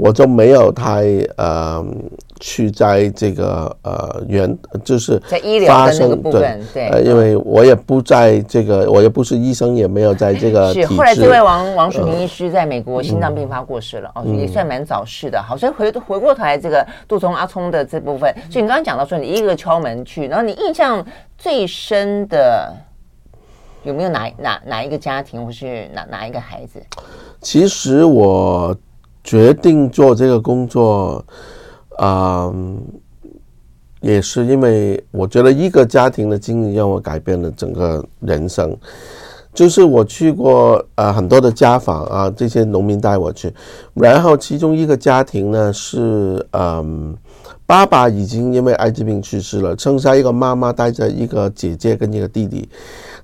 [0.00, 1.04] 我就没有太
[1.36, 1.84] 呃。
[2.42, 10.72] 去在这个呃原就是在医疗的那个部分，对，呃，因为我也不在这个，我也不是医生，也没有在这个。
[10.72, 15.38] 是后来这位王王淑萍医师在美国心脏病发过世了，哦，也算蛮早逝的。
[15.42, 21.04] 好，所以回回过头来，这个杜聪阿聪的这部分，所以你刚刚讲到说，你一个敲门去，然后你印象
[21.36, 22.74] 最深的
[23.82, 26.80] 有没有哪哪哪一个家庭，或是哪哪一个孩子？
[27.42, 28.74] 其实我
[29.30, 31.24] 决定做这个工作。
[32.02, 32.82] 嗯，
[34.00, 38.76] 也是因为我觉得一个家庭的经历让我改变了整个人生。
[39.52, 43.52] 就是我去过呃很多的家访啊，这些农民带我去，
[43.94, 47.14] 然后其中一个家庭呢是嗯，
[47.66, 52.68] 爸爸已经因为艾滋病去世了，剩下一个妈妈带着一个姐姐跟一个弟弟，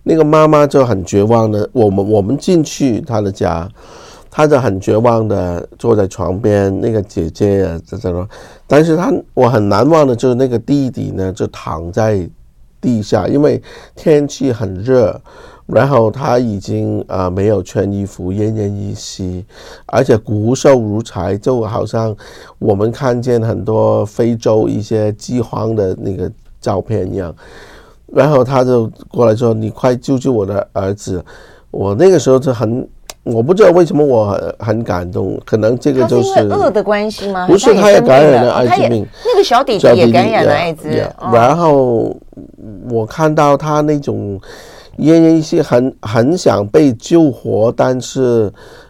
[0.03, 3.69] 那个妈妈就很绝望的，我们我们进去他的家。
[4.31, 8.29] 他就很绝望的坐在床边，那个姐姐啊在这说，
[8.67, 12.29] 但是他我很难忘的就是那个弟弟呢，就躺在
[12.81, 13.62] 地下，因为
[13.95, 15.19] 天气很热，
[15.67, 19.45] 然后他已经啊、呃、没有穿衣服，奄奄一息，
[19.87, 22.15] 而且骨瘦如柴，就好像
[22.59, 27.35] 我们看见很多非洲一些饥荒的那个照片一样，
[28.07, 31.25] 然后他就过来说：“你快救救我的儿子！”
[31.71, 32.87] 我那个时候就很。
[33.27, 37.45] 我不知道为什么我很感动，可能这个就是恶的关系吗？
[37.49, 40.89] 不是，他也感染了艾滋病，那个小弟弟也感染了艾滋。
[41.33, 42.17] 然后
[42.89, 44.41] 我看到他那种
[44.99, 48.49] 奄奄一息，很很想被救活，但是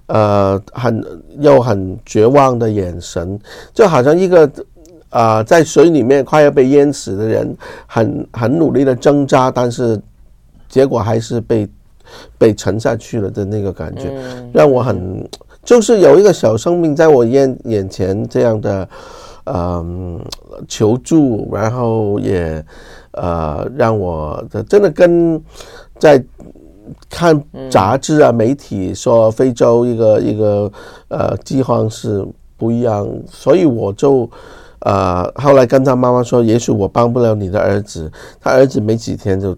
[0.08, 1.02] 呃，很
[1.38, 3.40] 又很绝望的眼神，
[3.72, 4.44] 就好像一个
[5.08, 9.98] 啊、呃，在水里面快要被淹死的人，很很努力的挣扎，但是
[10.68, 11.66] 结果还是被。
[12.38, 14.12] 被沉下去了的那个感觉，
[14.52, 15.28] 让我很
[15.64, 18.88] 就是有一个小生命在我眼眼前这样的，
[19.44, 20.20] 嗯，
[20.68, 22.64] 求助，然后也
[23.12, 25.42] 呃让我的真的跟
[25.98, 26.22] 在
[27.08, 30.70] 看杂志啊媒体说非洲一个一个
[31.08, 34.28] 呃饥荒是不一样，所以我就。
[34.80, 39.56] 呃，后来跟他妈妈说，也许我帮不了你的儿子，他儿子没几天就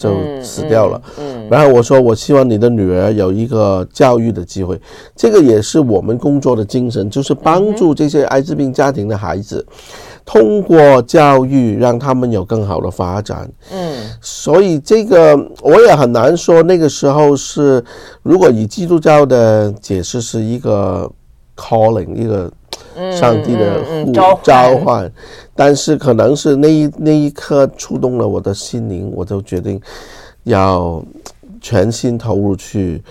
[0.00, 1.00] 就死掉了。
[1.18, 4.80] 嗯，嗯，然后我说，我希望你的女儿有一个教育的机会，
[5.14, 9.64] 这个也是我们工作的精神，就是帮助这些艾滋病家庭的孩子，
[10.24, 13.46] 通过教育让他们有更好的发展。
[13.70, 17.84] 嗯，所以这个我也很难说，那个时候是
[18.22, 21.10] 如果以基督教的解释是一个
[21.54, 22.50] calling 一个。
[23.12, 25.10] 上帝的呼召唤，
[25.54, 29.80] 但是可能是那一那一刻触动了我的心灵，我就决定
[30.44, 31.02] 要
[31.60, 33.02] 全心投入去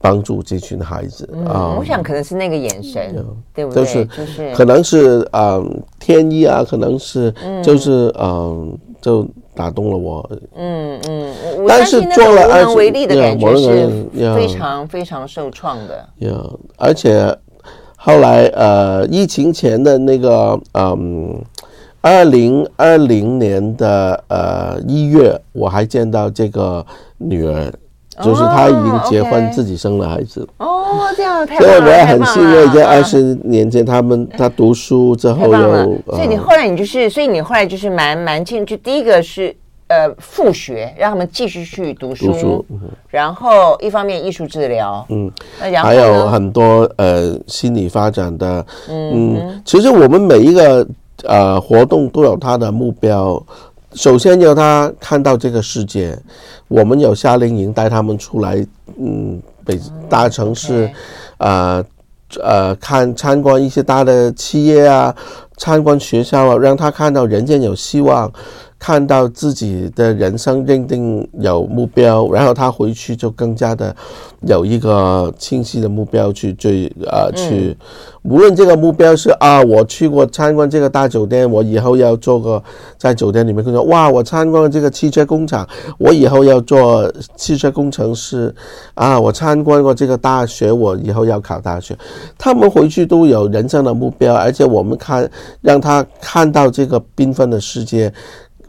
[0.00, 1.74] 帮助这群孩子啊！
[1.78, 3.84] 我想可能是那个眼神，对不对？
[3.84, 7.32] 就是就是，可能是嗯天意啊，可能是
[7.62, 10.28] 就是嗯就打动了我。
[10.54, 11.34] 嗯嗯，
[11.66, 14.06] 但是做了无能为力的感觉是
[14.36, 16.08] 非常非常受创的。
[16.18, 17.36] 有，而且。
[18.06, 21.42] 后来，呃，疫情前的那个，嗯，
[22.00, 26.86] 二零二零年的呃一月，我还见到这个
[27.18, 27.68] 女儿，
[28.22, 30.48] 就是她已经结婚，自己生了孩子。
[30.58, 31.58] 哦，这样太！
[31.58, 39.52] 所以我也很幸运，在二十年前，他们他读书之后又，所以你后来你就是，所以你后来就是蛮蛮庆，就第一个是。
[39.88, 50.84] 呃，复学让他们继续去读书，读书嗯、然后一方面艺术治疗，嗯，然后还有很多呃心理发展的，嗯，嗯，其实我们每一个
[51.22, 53.40] 呃活动都有它的目标，
[53.94, 56.18] 首先要他看到这个世界，
[56.66, 58.56] 我们有夏令营带他们出来，
[58.98, 60.90] 嗯，北大城市，
[61.38, 61.86] 啊、嗯 okay、
[62.40, 65.14] 呃，呃看参观一些大的企业啊，
[65.58, 68.28] 参观学校啊，让他看到人间有希望。
[68.78, 73.94] 看到自己的人生认定有目标，然后他回去就更加的
[74.42, 77.76] 有一个清晰的目标去追啊、呃、去，
[78.22, 82.62] 无论这个目标是啊我去过参观这个大酒店，我以后要做个
[82.98, 85.66] 在酒店里面工作，哇我参观了这个汽车工厂，
[85.98, 88.54] 我以后要做汽车工程师
[88.94, 91.96] 啊我参观过这个大学，我以后要考大学，
[92.36, 95.28] 他们回去都有人生的目标，而且我们看
[95.62, 98.12] 让他看到这个缤纷的世界。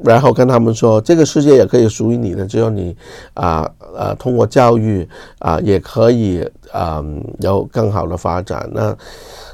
[0.03, 2.95] 然后跟他们说，这个世界也可以属于你的，只有你
[3.33, 5.07] 啊呃，通过教育
[5.39, 8.69] 啊，也可以嗯有更好的发展。
[8.71, 8.95] 那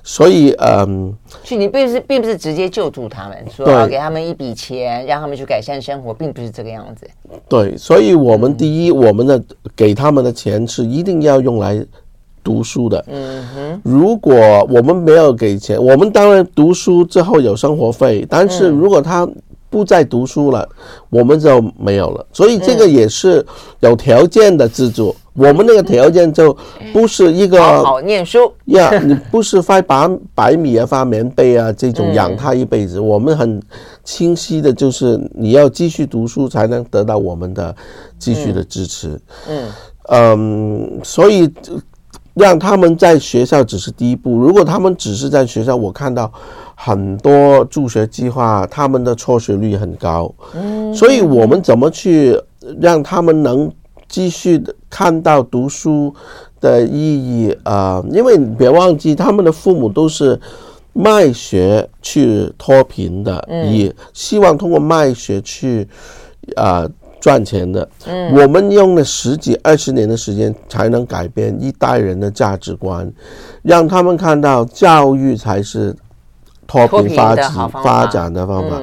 [0.03, 7.07] 所以嗯，所以你并不是并不是直接救助他们，说要给他们一笔钱，让他们去改善生活，并不是这个样子。
[7.47, 9.41] 对，所以我们第一，嗯、我们的
[9.75, 11.81] 给他们的钱是一定要用来
[12.43, 13.01] 读书的。
[13.07, 14.35] 嗯哼，如果
[14.69, 19.25] 我们没有给钱，我们当然读书之后有生活费，但是如果他。
[19.73, 20.69] 不再读书了，
[21.09, 22.23] 我们就没有了。
[22.31, 23.43] 所以这个也是
[23.79, 25.15] 有条件的资助。
[25.33, 26.55] 嗯、我们那个条件就
[26.93, 32.99] 不是一个好好念书呀，你不是发白白米啊，发棉被啊这种养他一辈子。
[32.99, 33.59] 嗯、我们很
[34.03, 37.75] 清晰的就是你要继续读书才能得到我们的
[38.19, 39.19] 继续的支持。
[39.49, 39.71] 嗯
[40.09, 41.51] 嗯，所以
[42.35, 44.37] 让他们在学校只是第一步。
[44.37, 46.31] 如果他们只是在学校，我看到。
[46.85, 52.37] 很多助学计划，他们的辍学率很高，嗯，所以我们怎么去
[52.81, 53.71] 让他们能
[54.09, 56.13] 继续看到读书
[56.59, 58.03] 的意义啊？
[58.03, 60.37] 呃，因为别忘记，他们的父母都是
[60.91, 63.41] 卖血去脱贫的，
[63.71, 65.87] 也希望通过卖血去
[66.57, 66.85] 啊
[67.21, 67.87] 赚钱的。
[68.07, 73.09] 嗯，我们用了十几二十年的时间，才能改变一代人的价值观，
[73.61, 75.95] 让他们看到教育才是。
[76.67, 78.81] 脱贫发展发展的方法，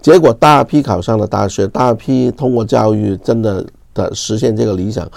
[0.00, 5.08] 结果大批考上了大学，大批通过教育真的的实现这个理想，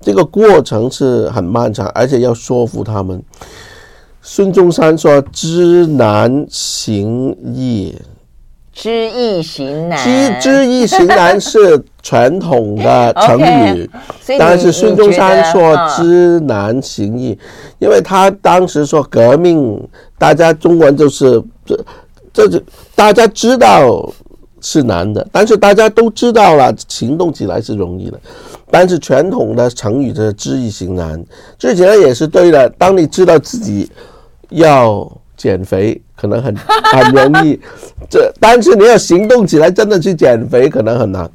[0.00, 3.22] 这个过程是很漫长，而且要说服他们。
[4.20, 7.94] 孙中山说：“知难行易。”
[8.80, 13.90] 知易行难，知知易行难是传统的 成语，
[14.38, 17.36] 但是孙中山说知难行易，
[17.80, 19.84] 因为他当时说革命，
[20.16, 21.76] 大家中国人就是这
[22.32, 22.62] 这就
[22.94, 24.08] 大家知道
[24.60, 28.20] 是难的，但是大家都知道了，行动起来是容易的。
[28.70, 31.20] 但是传统的成语就是知易行难，
[31.58, 32.68] 这起来也是对的。
[32.78, 33.90] 当你知道自己
[34.50, 35.10] 要。
[35.38, 36.54] 减肥可能很
[36.92, 37.58] 很容易，
[38.10, 41.30] 这但是你要行动起来，真的去减肥可能很难。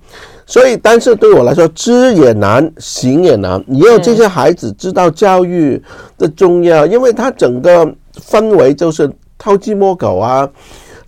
[0.45, 3.63] 所以，但是对我来说，知也难，行也难。
[3.65, 5.81] 你要这些孩子知道教育
[6.17, 7.89] 的重要，嗯、因为他整个
[8.29, 10.47] 氛围就是偷鸡摸狗啊。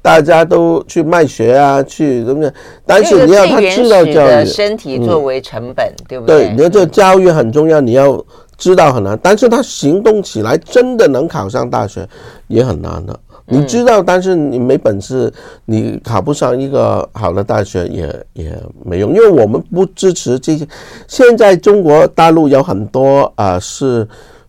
[0.02, 2.54] 大家都去卖学啊，去怎么样？
[2.86, 6.46] 但是你要他知道教育，身体作为成本，嗯、对不对？
[6.46, 8.24] 对，你要这教育很重要，你要
[8.58, 9.18] 知道很难。
[9.22, 12.08] 但是他行动起来真的能考上大学，
[12.48, 13.20] 也很难的。
[13.48, 15.32] 你知道，但是你没本事，
[15.66, 20.68] 你考不上一个好的大学也也没用，因为我们不支持这些。
[21.08, 24.08] 现在中国大陆有很多啊、是。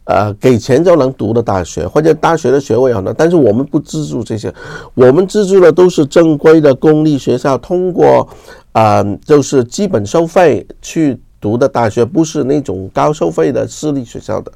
[0.09, 4.55] 呃，给钱就能读的大学，或者大学的学位很多，但是我们不资助这些，
[4.95, 8.29] 我们资助的都是正规的公立学校，通过
[8.71, 14.53] 啊、就是基本收费去读的大学，不是那种高收费的私立学校的。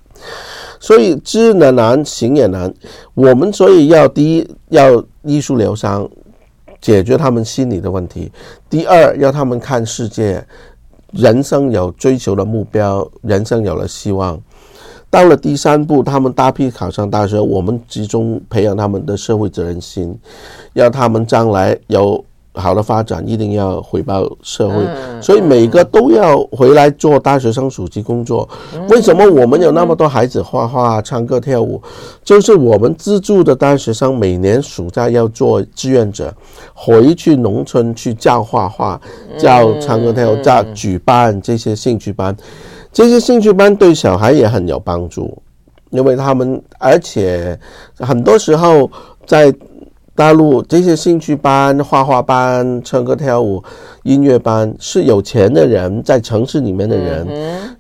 [0.78, 2.72] 所以知也难，行也难。
[3.14, 6.09] 我们所以要第一要艺术疗伤，
[6.81, 8.31] 解决他们心理的问题；
[8.68, 10.45] 第二要他们看世界，
[11.12, 14.41] 人生有追求的目标，人生有了希望。
[15.11, 20.16] 到了第三步，他们大批考上大学，我们集中培养他们的社会责任心，
[20.72, 22.24] 要他们将来有
[22.55, 24.76] 好的发展，一定要回报社会。
[25.20, 28.48] 所以每个都要回来做大学生暑期工作。
[28.88, 31.80] 为什么我们有那么多孩子画画、唱歌、跳舞？
[32.24, 36.34] 就是我们资助的大学生每年暑假要做志愿者，
[36.74, 39.01] 回去农村去教画画、
[39.38, 42.36] 教唱歌跳舞、教举办这些兴趣班。
[42.92, 45.40] 这些兴趣班对小孩也很有帮助，
[45.90, 47.57] 因为他们而且
[47.98, 48.90] 很多时候
[49.24, 49.55] 在
[50.20, 53.64] 大陆这些兴趣班、画画班、唱歌跳舞、
[54.02, 57.26] 音乐班是有钱的人在城市里面的人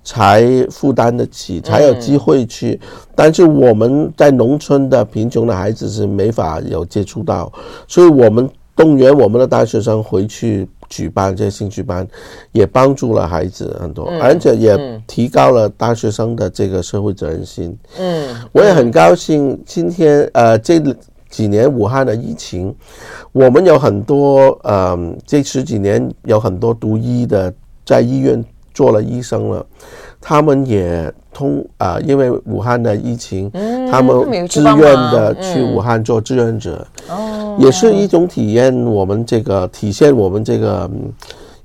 [0.02, 2.80] 才负担得起，才有机会去。
[3.14, 7.52] 但是我们在农村的贫穷的孩子是没法有接触到，
[7.86, 10.66] 所以我们动员我们的大学生回去。
[10.88, 12.04] 举办这些兴趣班，
[12.50, 14.76] 也帮助了孩子很多，而且也
[15.06, 17.78] 提高了大学生的这个社会责任心。
[17.96, 20.80] 嗯，我也很高兴，今天呃这
[21.30, 22.74] 几年武汉的疫情，
[23.32, 27.52] 我们有很多呃这十几年有很多读医的
[27.86, 29.64] 在医院做了医生了，
[30.20, 33.50] 他们也通啊、呃，因为武汉的疫情，
[33.90, 36.86] 他们自愿的去武汉做志愿者。
[37.58, 40.88] 也是一种体验，我们这个体现我们这个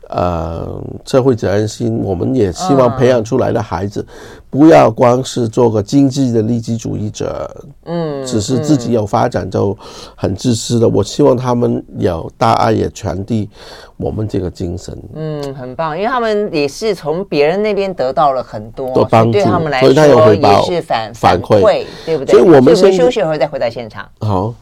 [0.10, 2.01] 呃社会责任心。
[2.03, 4.06] 我们也希望培养出来的孩子，
[4.49, 7.49] 不要光是做个经济的利己主义者，
[7.86, 9.78] 嗯，只是自己有发展就
[10.16, 10.88] 很自私的。
[10.88, 13.49] 我希望他们有大爱，也传递
[13.97, 14.97] 我们这个精神。
[15.14, 19.89] 嗯，很棒，因为他们也是从别人那边得到了很多，多帮助，对他们来说
[20.34, 22.36] 也是反反馈，对不对？
[22.36, 24.08] 所以我们先休息一会儿，再回到现场。
[24.20, 24.53] 好。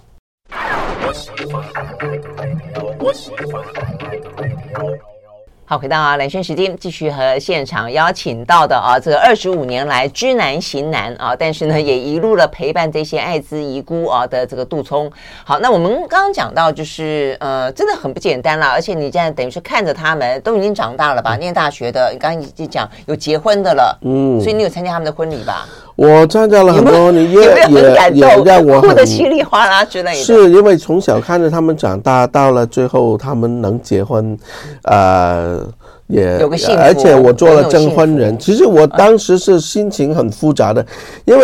[5.65, 15.09] 好，回到啊，蓝轩时间，继续和现场邀请到的啊，这个二十五年来知难行难啊，但是呢，也一路了陪伴这些艾滋遗孤啊的这个杜聪。
[15.45, 25.65] 好，那我们刚刚讲到，就是呃，真的很不简单啦，而且你现在等于是看着他们都已经长大了吧，念大学的，你刚刚已经讲有结婚的了，嗯，所以你有参加他们的婚礼吧？
[25.95, 30.23] 我参加了很多，你也也也让我哭得稀里哗啦之类的。
[30.23, 34.37] 是因为从小看着他们长大，到了最后他们能结婚，
[34.83, 35.65] 呃，
[36.07, 38.37] 也有个幸福，而且我做了证婚人。
[38.39, 40.85] 其实我当时是心情很复杂的，
[41.25, 41.43] 因为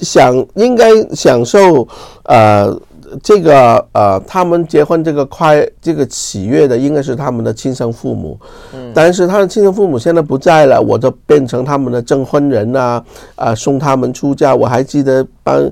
[0.00, 1.86] 想应该享受
[2.24, 2.74] 呃。
[3.22, 8.38] 这个呃，他们结婚这个快，这个喜悦的应该是他们的亲生父母，
[8.72, 13.04] 嗯，但是他的亲生父母现在不在了，我就变成他们的证婚人啊，
[13.34, 15.70] 啊，送他们出嫁，我还记得帮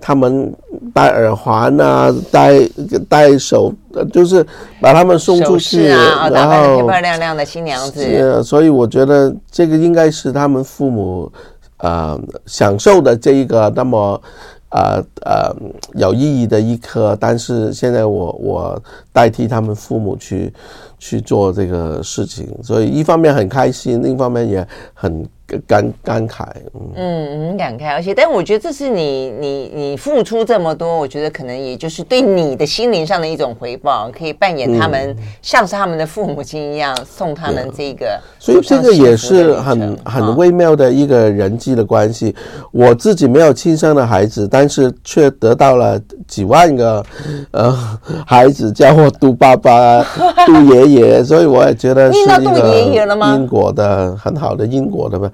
[0.00, 0.52] 他们
[0.92, 2.68] 戴耳环啊，戴
[3.08, 3.72] 戴手，
[4.12, 4.44] 就是
[4.80, 11.32] 把他们送出去，啊、然后漂漂亮亮的新娘子，所以我觉得这个应该是他们父母
[11.76, 14.20] 啊、呃、享受的这一个那么。
[14.72, 15.54] 呃呃，
[15.94, 20.52] 有意义的一刻，但是现在我我代替他们父母去
[20.98, 25.24] 去做这个事情，所以一方面很开心，另一方面也很。
[25.66, 26.46] 感感慨，
[26.94, 42.34] 嗯，很感慨，而且，但我觉得这是你你你付出这么多，我觉得可能也就是对你的心灵上的一种回报，可以扮演他们、嗯、 像是他们的父母亲一样，送他们这个，所以这个也是很很微妙的一个人际的关系。
[42.70, 47.04] 我自己没有亲生的孩子，但是却得到了几万个
[47.50, 50.02] 呃孩子叫我杜爸爸、
[50.46, 53.02] 杜爷爷，所以我也觉得是一个
[53.34, 55.30] 因果的很好的因果的吧。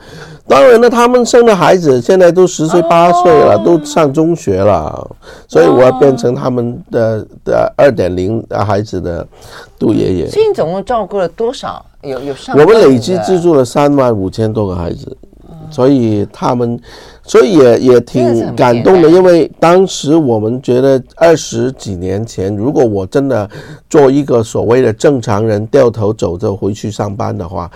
[0.47, 5.11] 当然了，他们生的孩子现在都十岁八岁了，哦、都上中学了，
[5.47, 9.27] 所以我要变成他们的的二点零的孩子的
[9.79, 10.31] 杜爷爷。
[10.31, 11.85] 所以你总共照顾了多少？
[12.03, 12.57] 有有上？
[12.57, 15.15] 我们累计资助了三万五千多个孩子，
[15.51, 16.81] 嗯、所以他们，
[17.25, 23.47] 所以也也挺感动的，因为当时我们觉得二十几年前，如果我真的
[23.91, 27.71] 做一个所谓的正常人，掉头走着回去上班的话。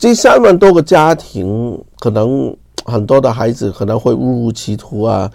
[0.00, 5.30] 这三万多个家庭，可能很多的孩子可能会误入歧途啊，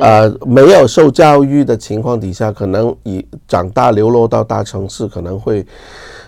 [0.00, 5.64] 呃，没有受教育的情况底下，可能以长大流落到大城市，可能会，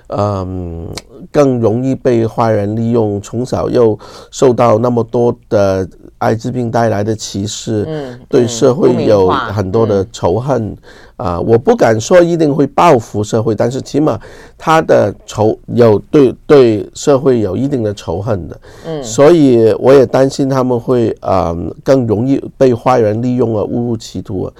[0.06, 0.86] 嗯，
[1.32, 3.20] 更容易被坏人利用。
[3.20, 3.98] 从小又
[4.30, 5.86] 受到那么多的
[6.18, 10.76] 艾滋病带来的歧视，嗯，对社会有很多的仇恨。
[11.16, 14.18] 啊，我不敢说一定会报复社会，但是起码
[14.58, 24.52] 他的仇有对对社会有一定的仇恨的，嗯，所以我也担心他们会啊更容易被坏人利用啊误入歧途啊。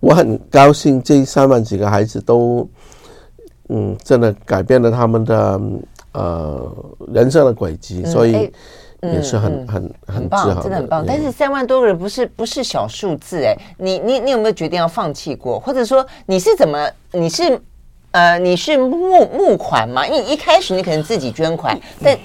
[0.00, 2.68] 我很高兴这三万几个孩子都，
[3.68, 5.60] 嗯，真的改变了他们的
[6.12, 6.72] 呃
[7.12, 8.52] 人生的轨迹，所以。
[9.02, 11.04] 也是很、嗯、很很，很棒，真的很棒。
[11.04, 15.58] 但是三万多个人不是不是小数字哎，你你你有没有决定要放弃过？
[15.58, 16.88] 或者说你是怎么？
[17.10, 17.60] 你是
[18.12, 20.06] 呃你是募募款吗？
[20.06, 22.16] 因为一开始你可能自己捐款，但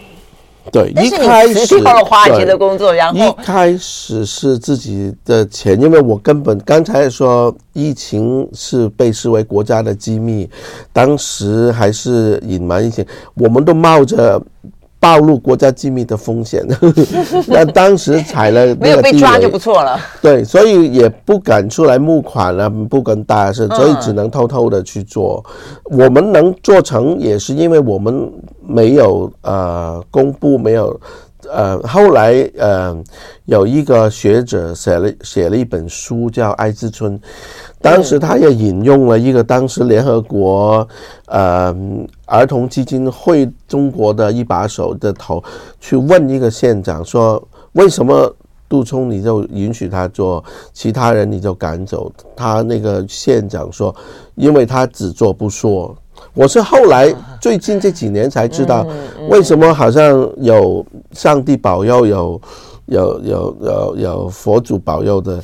[0.71, 10.47] 对，但是你辞去了华尔街的工作，然后一开始是自己的钱，因为我根本刚才说疫情是被视为国家的机密，
[10.93, 13.03] 当时还是隐瞒一些，
[13.33, 14.39] 我们都冒着。
[14.99, 16.65] 暴露国家机密的风险，
[17.47, 19.99] 那当时踩了 没有被抓就不错了。
[20.21, 25.43] 对，所以也不敢出来募款了，不跟大家说，所以只能偷偷的去做。
[25.85, 28.31] 我们能做成，也是因为我们
[28.65, 30.99] 没有呃公布，没有
[31.51, 32.95] 呃后来呃
[33.45, 37.19] 有一个学者写了写了一本书叫《艾滋村》。
[37.81, 40.87] 当时他也引用了一个当时联合国
[41.27, 41.75] 呃
[42.25, 45.43] 儿童基金会中国的一把手的头
[45.79, 47.41] 去问一个县长说，
[47.73, 48.35] 为什么
[48.67, 50.43] 杜聪你就允许他做，
[50.73, 52.11] 其他人你就赶走？
[52.35, 53.95] 他那个县长说，
[54.35, 55.95] 因为他只做不说。
[56.33, 58.85] 我是后来最近这几年才知道，
[59.29, 62.41] 为什么好像有上帝保佑有。
[62.87, 65.43] 有有有有佛祖保佑的，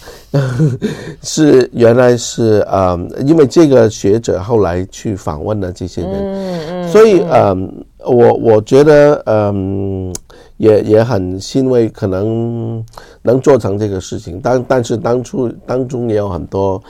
[1.22, 10.16] 是原来是嗯，因为这个学者后来去访问了这些人，所以嗯，我我觉得嗯，
[10.56, 12.82] 也也很欣慰，可能
[13.22, 16.82] 能做成这个事情，但但是当初当中也有很多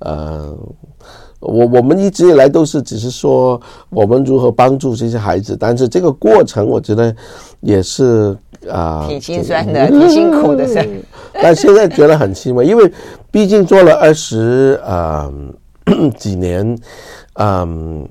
[0.00, 0.54] 呃。
[1.42, 7.14] 我我们一直以来都是只是说我们如何帮助这些孩子，但是这个过程我觉得
[7.60, 8.36] 也是
[8.70, 10.88] 啊，挺心酸的，挺辛苦的是。
[11.34, 12.92] 但现在觉得很欣慰，因为
[13.30, 15.28] 毕竟做了二十啊
[16.16, 16.78] 几年，
[17.34, 18.08] 嗯，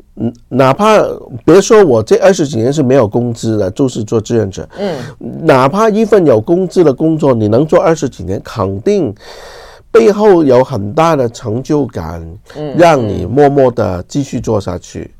[0.49, 0.97] 哪怕
[1.45, 4.97] 别说我这二十几年是没有工资的，就是做志愿者，嗯，
[5.45, 9.15] 哪怕一份有工资的工作，你能做二十几年，肯定。
[9.91, 12.25] 背后有很大的成就感，
[12.77, 15.11] 让你默默的继续做下去，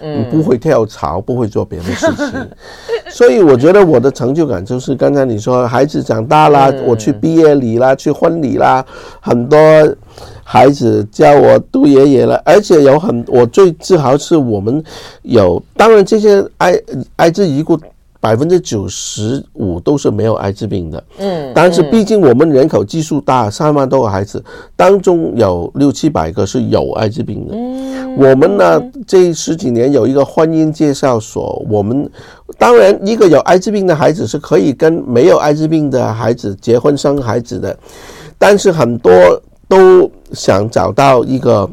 [0.00, 2.48] 嗯，不会跳槽，不会做别的事情，
[3.10, 8.84] 所以我觉得我的成就感就是刚才你说，孩子长大啦，我去毕业礼啦，去婚礼啦，
[9.20, 9.58] 很多
[10.44, 14.82] 孩子叫我杜爷爷了，而且有很，我最自豪是我们
[15.22, 16.80] 有，当然这些艾
[17.16, 17.76] 艾滋遗孤。
[18.20, 24.44] 百分之九十五都是没有艾滋病的，嗯，但是毕竟我们人口基数大，三万多个孩子
[24.76, 27.54] 当中有六七百个是有艾滋病的。
[27.56, 32.06] 嗯，我们呢这十几年有一个婚姻介绍所，我们
[32.58, 37.74] 当然一个有艾滋病的孩子是可以跟没有艾滋病的孩子结婚生孩子的，
[38.36, 39.10] 但是很多
[39.66, 41.66] 都想找到一个，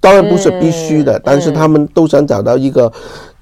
[0.00, 2.92] 当然不是必须的，但是他们都想找到一个。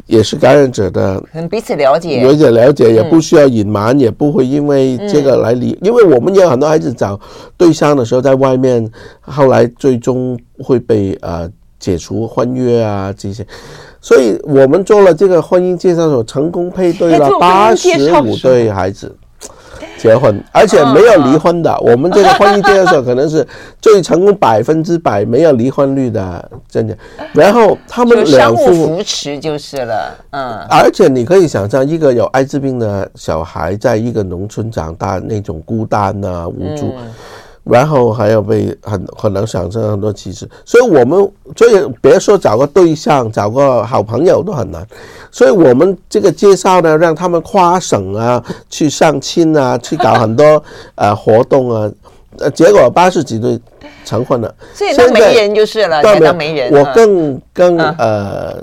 [0.08, 5.78] 也是感染者的，很彼此了解，有点了解，也不需要隐瞒，也不会因为这个来离。
[5.82, 7.20] 因为我们也有很多孩子找
[7.58, 8.90] 对象的时候，在外面，
[9.20, 11.48] 后来最终会被呃
[11.78, 13.46] 解除婚约啊这些，
[14.00, 19.14] 所以我们做了这个婚姻介绍所，成功配对了八十五对孩子。
[19.98, 21.76] 结婚，而且没有离婚的。
[21.80, 23.46] 我们这个婚姻介绍所可能是
[23.82, 26.96] 最成功百分之百没有离婚率的，真的。
[27.32, 30.58] 然后他们两夫扶持就是了，嗯。
[30.70, 36.94] 而且你可以想象，一个有艾滋病的小孩在一个农村长大，那种孤单啊、无助。
[37.68, 44.86] 然后还要被很可能产生很多歧视，所以我们所以别说找个对象、找个好朋友都很难，
[45.30, 50.62] 所以我们这个介绍呢，让他们跨省啊，去相亲啊，去搞很多
[50.96, 51.90] 呃活动啊，
[52.38, 53.60] 呃，结果八十几对
[54.04, 56.72] 成婚了，所以当媒人就是了，当媒人。
[56.72, 58.56] 我更更呃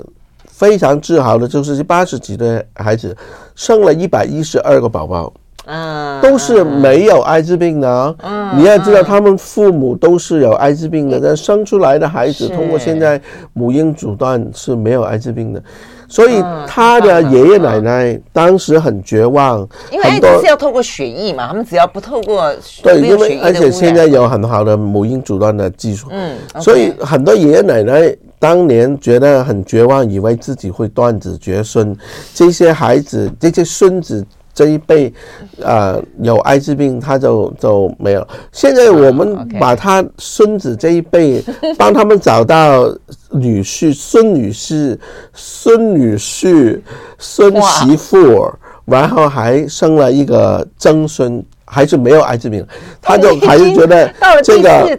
[0.46, 3.16] 非常自豪的就是这八十几对孩子
[3.54, 5.32] 生了一百一十二个宝宝。
[5.66, 8.16] 嗯，都是没有艾滋病的。
[8.22, 13.20] 嗯，你要知道，他们父母都是有艾滋病的，但生出来的孩子通过现在
[13.52, 15.62] 母婴阻断是没有艾滋病的，
[16.08, 19.66] 所以他的爷爷奶奶当时很绝望。
[19.90, 31.96] 因为艾滋是要透过血液嘛，他们只要不透过对，因为而且现在有很好的母婴阻断的技术，嗯，所以很多爷爷奶奶当年觉得很绝望，以为自己会断子绝孙，
[32.32, 34.24] 这些孩子这些孙子。
[34.56, 35.12] 这一辈，
[35.60, 38.26] 呃，有艾滋病，他就就没有。
[38.52, 41.44] 现在我们把他孙子这一辈，
[41.76, 42.88] 帮他们找到
[43.32, 44.98] 女婿、孙女婿、
[45.34, 46.80] 孙女婿、
[47.18, 48.50] 孙媳妇，
[48.86, 52.66] 然后还生了一个曾孙，还是没有艾滋病，
[53.02, 54.10] 他就还是觉得
[54.42, 54.98] 这个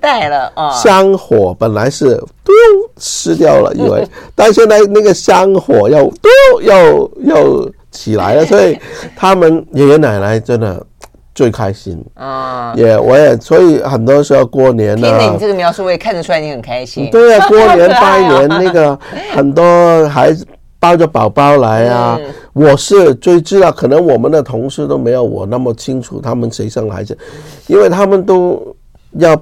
[0.71, 2.53] 香火本来是都
[2.99, 7.71] 失掉了，以为，但现在那个香火又都又又。
[7.91, 8.77] 起来了， 所以
[9.15, 10.85] 他们爷爷奶奶真的
[11.33, 12.73] 最开心啊！
[12.75, 17.09] 也，我也，所以很多时候过年呢，听你这个描述，我也看得出来你很开心。
[17.11, 18.97] 对啊，过年拜年那个
[19.35, 20.45] 很多孩子
[20.79, 22.19] 抱着宝宝来啊，
[22.53, 27.15] 我是最知道，可能我们的同事都没有我那么清楚他们谁生孩子，
[27.67, 28.75] 因为他们都
[29.13, 29.39] 要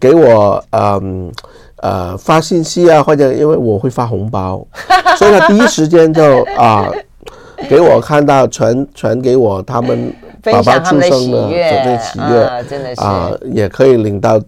[0.00, 1.30] 给我嗯
[1.82, 4.66] 呃发信息啊，或者因为我会发红包，
[5.18, 6.90] 所以他第一时间就啊。
[7.68, 13.00] 给我看到传传给我他们宝宝出生的喜悦，喜悦真的是。
[13.00, 14.40] 啊，也可以领到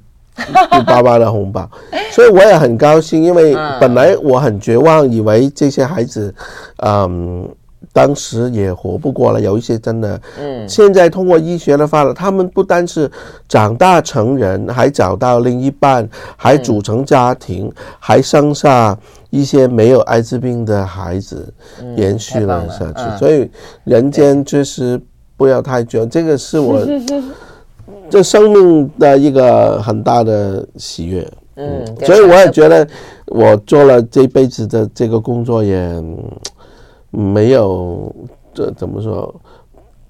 [0.86, 1.68] 爸爸的红包，
[2.12, 6.34] 所以我也很高兴，因为本来我很绝望，以为这些孩子，
[6.82, 7.48] 嗯，
[7.92, 13.10] 当时也活不过了，有一些真的，嗯，现在通过医学的发展，他们不单是
[13.48, 18.98] 长大成人，还找到另一半，还组成家庭，还生下。
[19.36, 21.52] 一些没有艾滋病的孩子
[21.96, 23.50] 延续了下去，嗯、所以
[23.84, 25.00] 人间就是
[25.36, 26.06] 不要太绝。
[26.06, 26.80] 这个是我
[28.08, 31.30] 这生命的一个很大的喜悦。
[31.56, 32.86] 嗯，所以我也觉得
[33.26, 36.02] 我做了这辈子的这个工作也
[37.10, 38.14] 没有
[38.52, 39.34] 这怎么说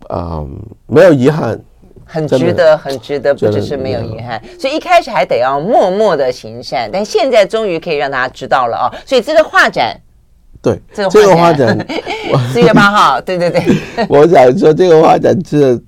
[0.08, 1.60] 啊、嗯，没有遗憾。
[2.06, 8.86] 很值得，很值得，不只是没有遗憾，所以一开始还得要默默的行善，但现在终于可以让大家知道了啊！
[9.04, 10.00] 所以这个画展，
[10.62, 11.76] 对，这个画展，
[12.54, 13.62] 四月八号，对对对，
[14.08, 15.78] 我想说这个画展是。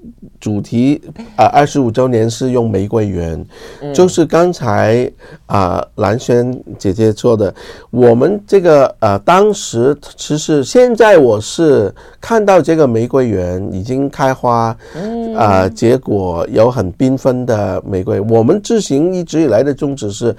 [0.40, 1.00] 主题
[1.36, 3.44] 啊，二十五周年是用玫瑰园，
[3.82, 5.10] 嗯、就是刚才
[5.46, 7.52] 啊蓝轩姐姐说的，
[7.90, 18.20] 我们这个呃当时其实现在我是看到这个玫瑰园已经开花，啊、嗯呃、结果有很缤纷的玫瑰。
[18.20, 20.34] 我们自行一直以来的宗旨是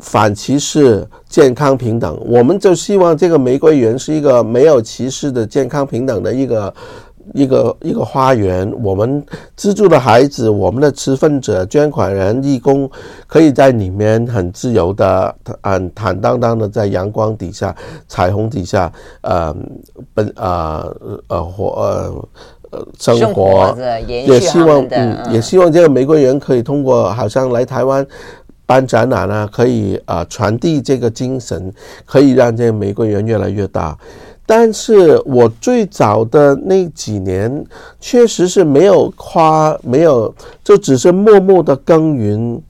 [0.00, 6.72] 反歧视、健康平等，我们就希望这个玫瑰园是一个没有歧视的健康平等的一个。
[7.32, 9.24] 一个一个花园，我们
[9.56, 12.90] 资助的孩子，我们的持份者、捐款人、义工，
[13.26, 17.74] 可以在里面很自由的、坦坦荡荡的在阳光底下、
[18.06, 19.56] 彩虹底下，呃，
[20.12, 20.96] 本呃
[21.28, 22.28] 呃活呃
[22.70, 23.74] 呃生活，
[24.06, 28.06] 也希望嗯，也希望这个玫瑰园可以通过，好像来台湾
[28.66, 31.72] 办展览呢，可以啊、呃、传递这个精神，
[32.04, 33.96] 可以让这个玫瑰园越来越大。
[34.46, 37.64] 但是我最早的那几年，
[37.98, 42.60] 确实是没有夸，没有，就只是默默的耕耘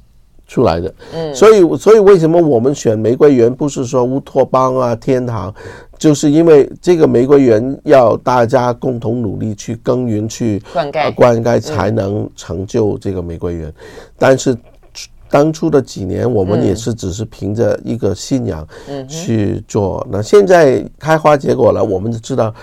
[0.46, 0.94] 出来的。
[1.12, 5.52] 嗯，所以，所以为什么我们选玫瑰园，不是说乌托邦啊、天堂，
[5.98, 13.72] 就是因为这个玫瑰园要大家共同努力去耕耘、去灌溉、灌溉，才能成就这个玫瑰园。
[14.18, 14.56] 但是。
[15.35, 18.64] 当初的几年，我们也是只是凭着一个信仰
[19.09, 20.01] 去做。
[20.07, 22.55] 嗯、那现在开花结果了，我们就知道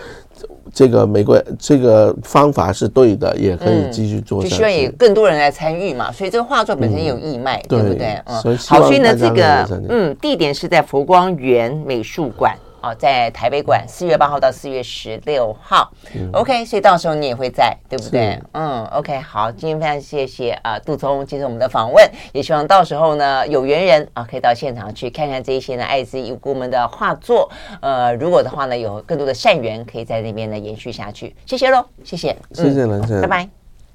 [0.74, 6.14] 这个玫瑰这个方法是对的，也可以继续做就希望有更多人来参与嘛。
[6.14, 8.18] 所以这个画作本身有义卖，嗯、对不对？
[8.24, 12.56] 嗯，好，所以呢，这个嗯，地点是在佛光园美术馆。
[12.82, 18.40] 哦，在台北馆，四月八号到四月十六号，嗯，OK，所以到时候你也会在，对不对？
[18.54, 27.50] 嗯，OK，好，今天非常谢谢啊，杜聪接受我们的访问，也希望到时候呢，有缘人啊，可以到现场去看看这一些呢艾滋遗孤们的画作，
[27.82, 33.61] 呃，如果的话呢，有更多的善缘可以在那边呢延续下去，谢谢喽，谢谢，谢谢兰萱，拜拜。